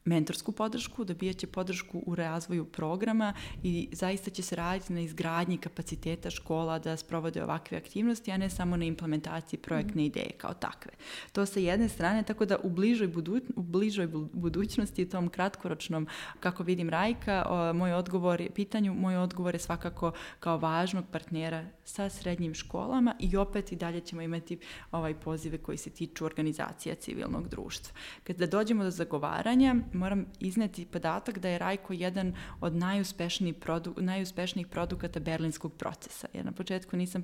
mentorsku 0.05 0.53
podršku, 0.53 1.05
dobijaće 1.05 1.47
podršku 1.47 2.03
u 2.07 2.15
razvoju 2.15 2.65
programa 2.65 3.35
i 3.63 3.89
zaista 3.93 4.31
će 4.31 4.43
se 4.43 4.57
raditi 4.57 4.93
na 4.93 5.01
izgradnji 5.01 5.59
kapaciteta 5.59 6.31
škola 6.31 6.79
da 6.79 6.97
sprovode 6.97 7.45
ovakve 7.45 7.79
aktivnosti, 7.79 8.33
a 8.33 8.37
ne 8.37 8.51
samo 8.51 8.77
na 8.77 8.85
implementaciji 8.85 9.59
projektne 9.59 10.03
mm. 10.03 10.07
ideje 10.07 10.31
kao 10.39 10.55
takve. 10.55 10.93
To 11.33 11.47
sa 11.47 11.61
jedne 11.61 11.89
strane, 11.89 12.23
tako 12.23 12.45
da 12.45 12.57
u 12.63 12.71
bližoj, 12.71 13.09
budu, 13.09 13.41
u 13.57 13.63
bližoj 13.63 14.07
budućnosti, 14.33 15.09
tom 15.09 15.29
kratkoročnom, 15.29 16.07
kako 16.41 16.63
vidim 16.63 16.91
Rajka, 16.91 17.47
o, 17.49 17.73
moj 17.73 17.93
odgovor 17.93 18.41
je, 18.41 18.51
pitanju, 18.51 18.95
moj 18.95 19.17
odgovor 19.17 19.55
je 19.55 19.59
svakako 19.59 20.13
kao 20.41 20.59
važnog 20.59 21.05
partnera 21.13 21.65
sa 21.85 22.09
srednjim 22.09 22.55
školama 22.55 23.15
i 23.19 23.37
opet 23.37 23.73
i 23.73 23.77
dalje 23.77 24.01
ćemo 24.01 24.23
imati 24.23 24.59
ovaj 24.93 25.15
pozive 25.15 25.59
koji 25.59 25.79
se 25.79 25.91
tiču 25.91 26.25
organizacija 26.25 26.95
civilnog 26.95 27.49
društva. 27.49 27.95
Kada 28.25 28.47
dođemo 28.47 28.85
do 28.85 28.91
zagovaranja, 28.91 29.77
moram 29.93 30.27
izneti 30.41 30.85
podatak 30.85 31.39
da 31.39 31.49
je 31.49 31.59
Rajko 31.59 31.93
jedan 31.93 32.35
od 32.61 32.75
najuspešnijih, 32.75 33.55
produ, 33.55 33.95
najuspešnijih 33.97 34.67
produkata 34.67 35.21
berlinskog 35.21 35.73
procesa. 35.73 36.29
Jer 36.33 36.45
na 36.45 36.53
početku 36.53 36.97
nisam 36.97 37.23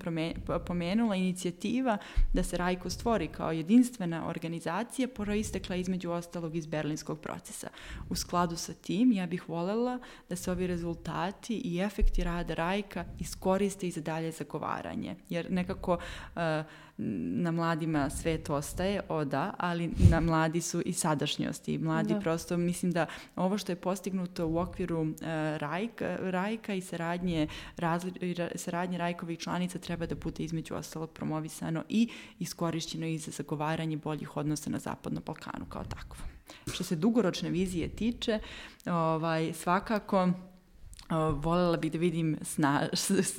pomenula 0.66 1.16
inicijativa 1.16 1.98
da 2.32 2.42
se 2.42 2.56
Rajko 2.56 2.90
stvori 2.90 3.28
kao 3.28 3.52
jedinstvena 3.52 4.28
organizacija 4.28 5.08
proistekla 5.08 5.76
između 5.76 6.10
ostalog 6.10 6.56
iz 6.56 6.66
berlinskog 6.66 7.20
procesa. 7.20 7.68
U 8.08 8.14
skladu 8.14 8.56
sa 8.56 8.74
tim 8.74 9.12
ja 9.12 9.26
bih 9.26 9.48
volela 9.48 9.98
da 10.28 10.36
se 10.36 10.50
ovi 10.50 10.66
rezultati 10.66 11.54
i 11.64 11.80
efekti 11.80 12.24
rada 12.24 12.54
Rajka 12.54 13.04
iskoriste 13.18 13.88
i 13.88 13.90
za 13.90 14.00
dalje 14.00 14.30
zagovaranje. 14.30 15.16
Jer 15.28 15.50
nekako 15.50 15.92
uh, 15.94 16.42
na 16.98 17.50
mladima 17.50 18.10
svet 18.10 18.50
ostaje, 18.50 19.00
o 19.08 19.24
da, 19.24 19.54
ali 19.58 19.90
na 20.10 20.20
mladi 20.20 20.60
su 20.60 20.82
i 20.84 20.92
sadašnjosti. 20.92 21.78
Mladi 21.78 22.14
da. 22.14 22.20
prosto 22.20 22.56
mislim 22.58 22.92
da 22.92 23.06
ovo 23.36 23.58
što 23.58 23.72
je 23.72 23.76
postignuto 23.76 24.46
u 24.46 24.58
okviru 24.58 25.00
uh, 25.00 25.16
Rajka, 25.56 26.18
Rajka 26.20 26.74
i 26.74 26.80
saradnje, 26.80 27.46
razli, 27.76 28.12
saradnje 28.54 28.98
Rajkovih 28.98 29.38
članica 29.38 29.78
treba 29.78 30.06
da 30.06 30.14
bude 30.14 30.42
između 30.44 30.74
ostalog 30.74 31.10
promovisano 31.10 31.84
i 31.88 32.08
iskorišćeno 32.38 33.06
i 33.06 33.18
za 33.18 33.30
zagovaranje 33.30 33.96
boljih 33.96 34.36
odnosa 34.36 34.70
na 34.70 34.78
Zapadnom 34.78 35.22
Balkanu 35.26 35.64
kao 35.68 35.84
takvo. 35.84 36.16
Što 36.72 36.84
se 36.84 36.96
dugoročne 36.96 37.50
vizije 37.50 37.88
tiče, 37.88 38.40
ovaj, 38.86 39.52
svakako 39.52 40.32
voljela 41.16 41.76
bih 41.76 41.92
da 41.92 41.98
vidim 41.98 42.36
sna, 42.42 42.88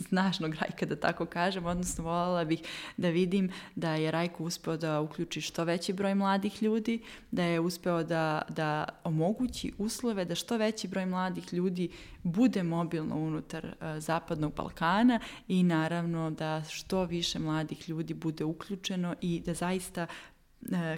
snažnog 0.07 0.55
Rajka, 0.55 0.85
da 0.85 0.95
tako 0.95 1.25
kažem, 1.25 1.65
odnosno 1.65 2.03
voljela 2.03 2.45
bih 2.45 2.61
da 2.97 3.09
vidim 3.09 3.51
da 3.75 3.93
je 3.95 4.11
Rajko 4.11 4.43
uspeo 4.43 4.77
da 4.77 5.01
uključi 5.01 5.41
što 5.41 5.63
veći 5.63 5.93
broj 5.93 6.15
mladih 6.15 6.63
ljudi, 6.63 7.01
da 7.31 7.43
je 7.43 7.59
uspeo 7.59 8.03
da, 8.03 8.41
da 8.49 8.85
omogući 9.03 9.73
uslove 9.77 10.25
da 10.25 10.35
što 10.35 10.57
veći 10.57 10.87
broj 10.87 11.05
mladih 11.05 11.53
ljudi 11.53 11.89
bude 12.23 12.63
mobilno 12.63 13.15
unutar 13.15 13.75
Zapadnog 13.97 14.53
Balkana 14.55 15.19
i 15.47 15.63
naravno 15.63 16.31
da 16.31 16.63
što 16.69 17.05
više 17.05 17.39
mladih 17.39 17.89
ljudi 17.89 18.13
bude 18.13 18.43
uključeno 18.43 19.15
i 19.21 19.41
da 19.45 19.53
zaista 19.53 20.07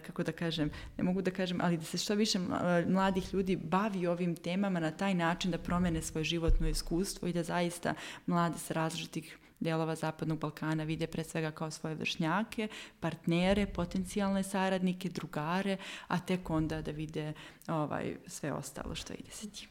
kako 0.06 0.24
da 0.24 0.32
kažem, 0.32 0.70
ne 0.98 1.04
mogu 1.04 1.22
da 1.22 1.32
kažem, 1.32 1.60
ali 1.62 1.78
da 1.78 1.84
se 1.84 1.98
što 1.98 2.16
više 2.16 2.40
mladih 2.88 3.34
ljudi 3.34 3.56
bavi 3.56 4.08
ovim 4.08 4.36
temama 4.36 4.80
na 4.80 4.92
taj 4.92 5.14
način 5.14 5.52
da 5.52 5.58
promene 5.58 6.02
svoje 6.02 6.24
životno 6.24 6.68
iskustvo 6.68 7.28
i 7.28 7.34
da 7.34 7.44
zaista 7.44 7.94
mlade 8.26 8.58
sa 8.58 8.74
različitih 8.74 9.38
delova 9.62 9.96
Zapadnog 9.96 10.40
Balkana 10.40 10.84
vide 10.84 11.08
pre 11.08 11.24
svega 11.24 11.52
kao 11.52 11.72
svoje 11.72 11.96
vršnjake, 11.96 12.68
partnere, 13.00 13.66
potencijalne 13.66 14.44
saradnike, 14.44 15.10
drugare, 15.10 15.78
a 16.08 16.20
tek 16.20 16.50
onda 16.50 16.82
da 16.82 16.92
vide 16.92 17.34
ovaj, 17.68 18.16
sve 18.28 18.54
ostalo 18.54 18.96
što 18.96 19.14
ide 19.14 19.32
sa 19.32 19.46
njim. 19.46 19.70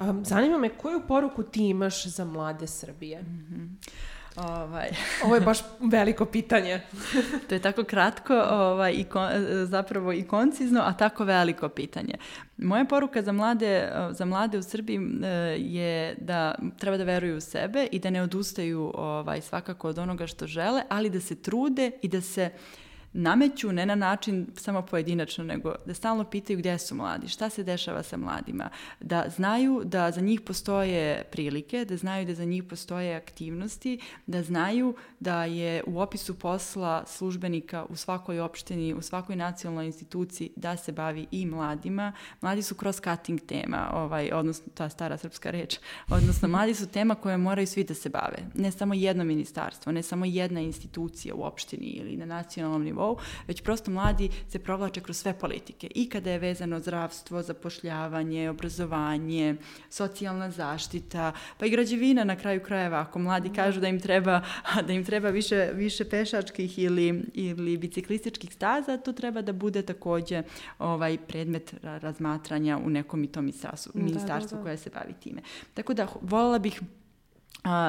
Um, 0.00 0.24
zanima 0.24 0.58
me 0.58 0.68
koju 0.68 1.02
poruku 1.08 1.42
ti 1.42 1.68
imaš 1.68 2.06
za 2.06 2.24
mlade 2.24 2.66
Srbije? 2.66 3.22
Mm 3.22 3.26
-hmm. 3.26 3.90
Ovaj. 4.36 4.88
Ovo 5.24 5.34
je 5.34 5.40
baš 5.40 5.58
veliko 5.80 6.24
pitanje. 6.24 6.80
to 7.48 7.54
je 7.54 7.62
tako 7.62 7.84
kratko 7.84 8.34
ovaj, 8.50 8.92
i 8.92 9.04
kon, 9.04 9.28
zapravo 9.64 10.12
i 10.12 10.22
koncizno, 10.22 10.80
a 10.80 10.92
tako 10.92 11.24
veliko 11.24 11.68
pitanje. 11.68 12.14
Moja 12.56 12.84
poruka 12.84 13.22
za 13.22 13.32
mlade, 13.32 13.92
za 14.10 14.24
mlade 14.24 14.58
u 14.58 14.62
Srbiji 14.62 14.98
eh, 14.98 15.28
je 15.58 16.14
da 16.20 16.54
treba 16.78 16.96
da 16.96 17.04
veruju 17.04 17.36
u 17.36 17.40
sebe 17.40 17.88
i 17.92 17.98
da 17.98 18.10
ne 18.10 18.22
odustaju 18.22 18.92
ovaj, 18.94 19.40
svakako 19.40 19.88
od 19.88 19.98
onoga 19.98 20.26
što 20.26 20.46
žele, 20.46 20.82
ali 20.88 21.10
da 21.10 21.20
se 21.20 21.42
trude 21.42 21.90
i 22.02 22.08
da 22.08 22.20
se 22.20 22.50
uh, 22.54 22.81
nameću 23.12 23.72
ne 23.72 23.86
na 23.86 23.94
način 23.94 24.46
samo 24.56 24.82
pojedinačno, 24.82 25.44
nego 25.44 25.74
da 25.86 25.94
stalno 25.94 26.24
pitaju 26.24 26.58
gdje 26.58 26.78
su 26.78 26.94
mladi, 26.94 27.28
šta 27.28 27.50
se 27.50 27.62
dešava 27.62 28.02
sa 28.02 28.16
mladima, 28.16 28.70
da 29.00 29.24
znaju 29.36 29.82
da 29.84 30.10
za 30.10 30.20
njih 30.20 30.40
postoje 30.40 31.24
prilike, 31.32 31.84
da 31.84 31.96
znaju 31.96 32.26
da 32.26 32.34
za 32.34 32.44
njih 32.44 32.64
postoje 32.64 33.16
aktivnosti, 33.16 34.00
da 34.26 34.42
znaju 34.42 34.94
da 35.20 35.44
je 35.44 35.82
u 35.86 36.00
opisu 36.00 36.38
posla 36.38 37.04
službenika 37.06 37.84
u 37.88 37.96
svakoj 37.96 38.40
opštini, 38.40 38.94
u 38.94 39.02
svakoj 39.02 39.36
nacionalnoj 39.36 39.86
instituciji 39.86 40.50
da 40.56 40.76
se 40.76 40.92
bavi 40.92 41.26
i 41.30 41.46
mladima. 41.46 42.12
Mladi 42.40 42.62
su 42.62 42.74
cross-cutting 42.74 43.46
tema, 43.46 43.90
ovaj, 43.94 44.30
odnosno 44.32 44.72
ta 44.74 44.88
stara 44.88 45.16
srpska 45.16 45.50
reč, 45.50 45.78
odnosno 46.10 46.48
mladi 46.48 46.74
su 46.74 46.88
tema 46.88 47.14
koje 47.14 47.36
moraju 47.36 47.66
svi 47.66 47.84
da 47.84 47.94
se 47.94 48.08
bave. 48.08 48.38
Ne 48.54 48.70
samo 48.70 48.94
jedno 48.94 49.24
ministarstvo, 49.24 49.92
ne 49.92 50.02
samo 50.02 50.24
jedna 50.24 50.60
institucija 50.60 51.34
u 51.34 51.42
opštini 51.42 51.86
ili 51.86 52.16
na 52.16 52.26
nacionalnom 52.26 52.82
nivou, 52.82 53.01
nivou, 53.02 53.16
već 53.48 53.62
prosto 53.62 53.90
mladi 53.90 54.28
se 54.48 54.58
provlače 54.58 55.00
kroz 55.00 55.16
sve 55.16 55.34
politike. 55.34 55.88
I 55.94 56.08
kada 56.08 56.30
je 56.30 56.38
vezano 56.38 56.80
zdravstvo, 56.80 57.42
zapošljavanje, 57.42 58.50
obrazovanje, 58.50 59.56
socijalna 59.90 60.50
zaštita, 60.50 61.32
pa 61.58 61.66
i 61.66 61.70
građevina 61.70 62.24
na 62.24 62.36
kraju 62.36 62.60
krajeva. 62.62 63.00
Ako 63.00 63.18
mladi 63.18 63.48
mhm. 63.48 63.56
kažu 63.56 63.80
da 63.80 63.88
im 63.88 64.00
treba, 64.00 64.40
da 64.86 64.92
im 64.92 65.04
treba 65.04 65.28
više, 65.28 65.70
više 65.74 66.04
pešačkih 66.04 66.78
ili, 66.78 67.24
ili 67.34 67.76
biciklističkih 67.76 68.52
staza, 68.52 68.96
to 68.96 69.12
treba 69.12 69.42
da 69.42 69.52
bude 69.52 69.82
takođe 69.82 70.42
ovaj 70.78 71.18
predmet 71.18 71.74
razmatranja 71.82 72.78
u 72.78 72.90
nekom 72.90 73.24
i 73.24 73.26
tom 73.26 73.44
ministarstvu, 73.44 73.92
ministarstvu 73.94 74.56
da, 74.56 74.56
da, 74.56 74.56
da. 74.56 74.62
koje 74.62 74.76
se 74.76 74.90
bavi 74.90 75.14
time. 75.20 75.42
Tako 75.74 75.94
da, 75.94 76.06
volila 76.20 76.58
bih 76.58 76.80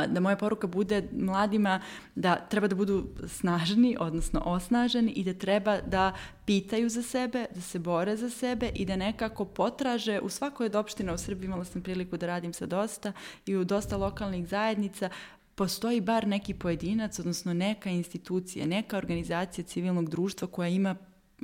da 0.08 0.20
moja 0.20 0.36
poruka 0.36 0.68
bude 0.68 1.10
mladima 1.12 1.82
da 2.16 2.36
treba 2.36 2.68
da 2.68 2.76
budu 2.76 3.08
snažni, 3.28 3.98
odnosno 4.00 4.42
osnaženi 4.46 5.12
i 5.12 5.24
da 5.24 5.34
treba 5.34 5.82
da 5.82 6.14
pitaju 6.46 6.90
za 6.90 7.04
sebe, 7.04 7.46
da 7.56 7.62
se 7.62 7.80
bore 7.80 8.16
za 8.18 8.30
sebe 8.30 8.70
i 8.76 8.86
da 8.86 8.96
nekako 8.96 9.46
potraže 9.46 10.20
u 10.20 10.30
svakoj 10.30 10.66
od 10.66 10.76
opština 10.76 11.14
u 11.14 11.18
Srbiji, 11.18 11.46
imala 11.48 11.66
sam 11.66 11.82
priliku 11.82 12.18
da 12.18 12.28
radim 12.28 12.54
sa 12.54 12.66
dosta 12.66 13.12
i 13.46 13.56
u 13.56 13.64
dosta 13.64 13.98
lokalnih 13.98 14.48
zajednica, 14.48 15.10
postoji 15.56 16.02
bar 16.02 16.28
neki 16.28 16.54
pojedinac, 16.54 17.20
odnosno 17.20 17.54
neka 17.54 17.90
institucija, 17.90 18.66
neka 18.66 18.98
organizacija 18.98 19.66
civilnog 19.66 20.10
društva 20.10 20.48
koja 20.48 20.70
ima 20.70 20.96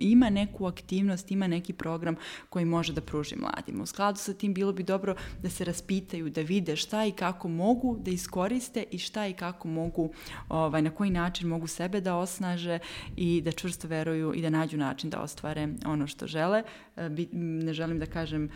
ima 0.02 0.30
neku 0.30 0.66
aktivnost, 0.66 1.32
ima 1.32 1.48
neki 1.48 1.74
program 1.74 2.16
koji 2.50 2.66
može 2.66 2.94
da 2.94 3.02
pruži 3.02 3.36
mladima. 3.36 3.84
U 3.84 3.86
skladu 3.86 4.20
sa 4.20 4.34
tim 4.34 4.54
bilo 4.54 4.74
bi 4.74 4.84
dobro 4.84 5.16
da 5.42 5.50
se 5.50 5.66
raspitaju, 5.66 6.30
da 6.30 6.42
vide 6.42 6.76
šta 6.76 7.06
i 7.06 7.12
kako 7.12 7.48
mogu 7.48 7.98
da 8.00 8.12
iskoriste 8.12 8.84
i 8.92 8.98
šta 8.98 9.28
i 9.28 9.34
kako 9.34 9.68
mogu, 9.68 10.12
ovaj, 10.50 10.82
na 10.82 10.90
koji 10.90 11.10
način 11.10 11.48
mogu 11.48 11.68
sebe 11.68 12.02
da 12.02 12.16
osnaže 12.16 12.80
i 13.16 13.42
da 13.42 13.52
čvrsto 13.52 13.88
veruju 13.88 14.34
i 14.36 14.42
da 14.42 14.50
nađu 14.50 14.78
način 14.78 15.10
da 15.10 15.20
ostvare 15.20 15.68
ono 15.86 16.08
što 16.08 16.28
žele. 16.28 16.64
E, 16.96 17.10
ne 17.34 17.74
želim 17.74 18.00
da 18.00 18.06
kažem, 18.06 18.46
e, 18.46 18.50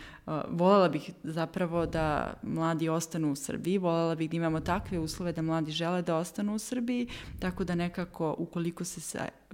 volela 0.48 0.88
bih 0.88 1.10
zapravo 1.22 1.86
da 1.86 2.34
mladi 2.42 2.88
ostanu 2.88 3.32
u 3.32 3.36
Srbiji, 3.36 3.78
volela 3.78 4.14
bih 4.14 4.30
da 4.30 4.36
imamo 4.36 4.60
takve 4.60 4.98
uslove 4.98 5.32
da 5.32 5.42
mladi 5.42 5.72
žele 5.72 6.02
da 6.02 6.16
ostanu 6.16 6.54
u 6.54 6.58
Srbiji, 6.58 7.08
tako 7.40 7.64
da 7.64 7.74
nekako 7.74 8.34
ukoliko 8.38 8.84
se 8.84 9.00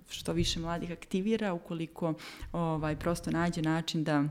što 0.09 0.33
više 0.33 0.61
mladih 0.61 0.93
aktivira, 0.93 1.53
ukoliko 1.53 2.15
ovaj, 2.53 2.97
prosto 2.97 3.31
nađe 3.31 3.63
način 3.63 4.05
da 4.05 4.25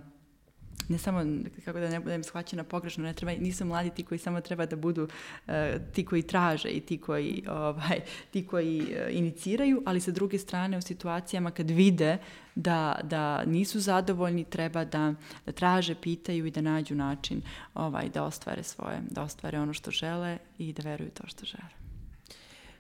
ne 0.89 0.97
samo, 0.97 1.25
kako 1.65 1.79
da 1.79 1.89
ne 1.89 1.99
budem 1.99 2.23
shvaćena 2.23 2.63
pogrešno, 2.63 3.03
ne 3.03 3.13
treba, 3.13 3.31
nisu 3.31 3.65
mladi 3.65 3.89
ti 3.89 4.03
koji 4.03 4.17
samo 4.17 4.41
treba 4.41 4.65
da 4.65 4.75
budu 4.75 5.03
uh, 5.03 5.53
ti 5.93 6.05
koji 6.05 6.21
traže 6.21 6.69
i 6.69 6.81
ti 6.81 6.97
koji, 6.97 7.43
ovaj, 7.49 8.01
ti 8.31 8.47
koji 8.47 8.81
uh, 8.81 9.15
iniciraju, 9.15 9.83
ali 9.85 10.01
sa 10.01 10.11
druge 10.11 10.37
strane 10.37 10.77
u 10.77 10.81
situacijama 10.81 11.51
kad 11.51 11.69
vide 11.69 12.17
da, 12.55 12.99
da 13.03 13.45
nisu 13.45 13.79
zadovoljni, 13.79 14.43
treba 14.43 14.85
da, 14.85 15.13
da 15.45 15.51
traže, 15.51 15.95
pitaju 15.95 16.45
i 16.45 16.51
da 16.51 16.61
nađu 16.61 16.95
način 16.95 17.41
ovaj, 17.73 18.09
da 18.09 18.23
ostvare 18.23 18.63
svoje, 18.63 19.01
da 19.09 19.21
ostvare 19.23 19.59
ono 19.59 19.73
što 19.73 19.91
žele 19.91 20.37
i 20.57 20.73
da 20.73 20.89
veruju 20.89 21.09
to 21.09 21.23
što 21.27 21.45
žele. 21.45 21.69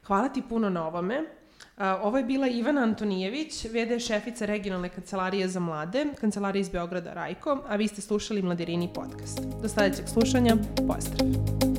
Hvala 0.03 0.29
ti 0.29 0.43
puno 0.49 0.69
na 0.69 0.87
ovome. 0.87 1.38
Ovo 1.79 2.17
je 2.17 2.23
bila 2.23 2.47
Ivana 2.47 2.81
Antonijević, 2.81 3.65
VD 3.65 3.99
šefica 3.99 4.45
regionalne 4.45 4.89
kancelarije 4.89 5.47
za 5.47 5.59
mlade, 5.59 6.05
kancelarije 6.21 6.61
iz 6.61 6.69
Beograda 6.69 7.13
Rajko, 7.13 7.63
a 7.67 7.75
vi 7.75 7.87
ste 7.87 8.01
slušali 8.01 8.41
Mladirini 8.41 8.89
podcast. 8.93 9.39
Do 9.61 9.69
sledećeg 9.69 10.07
slušanja, 10.07 10.55
pozdrav! 10.87 11.78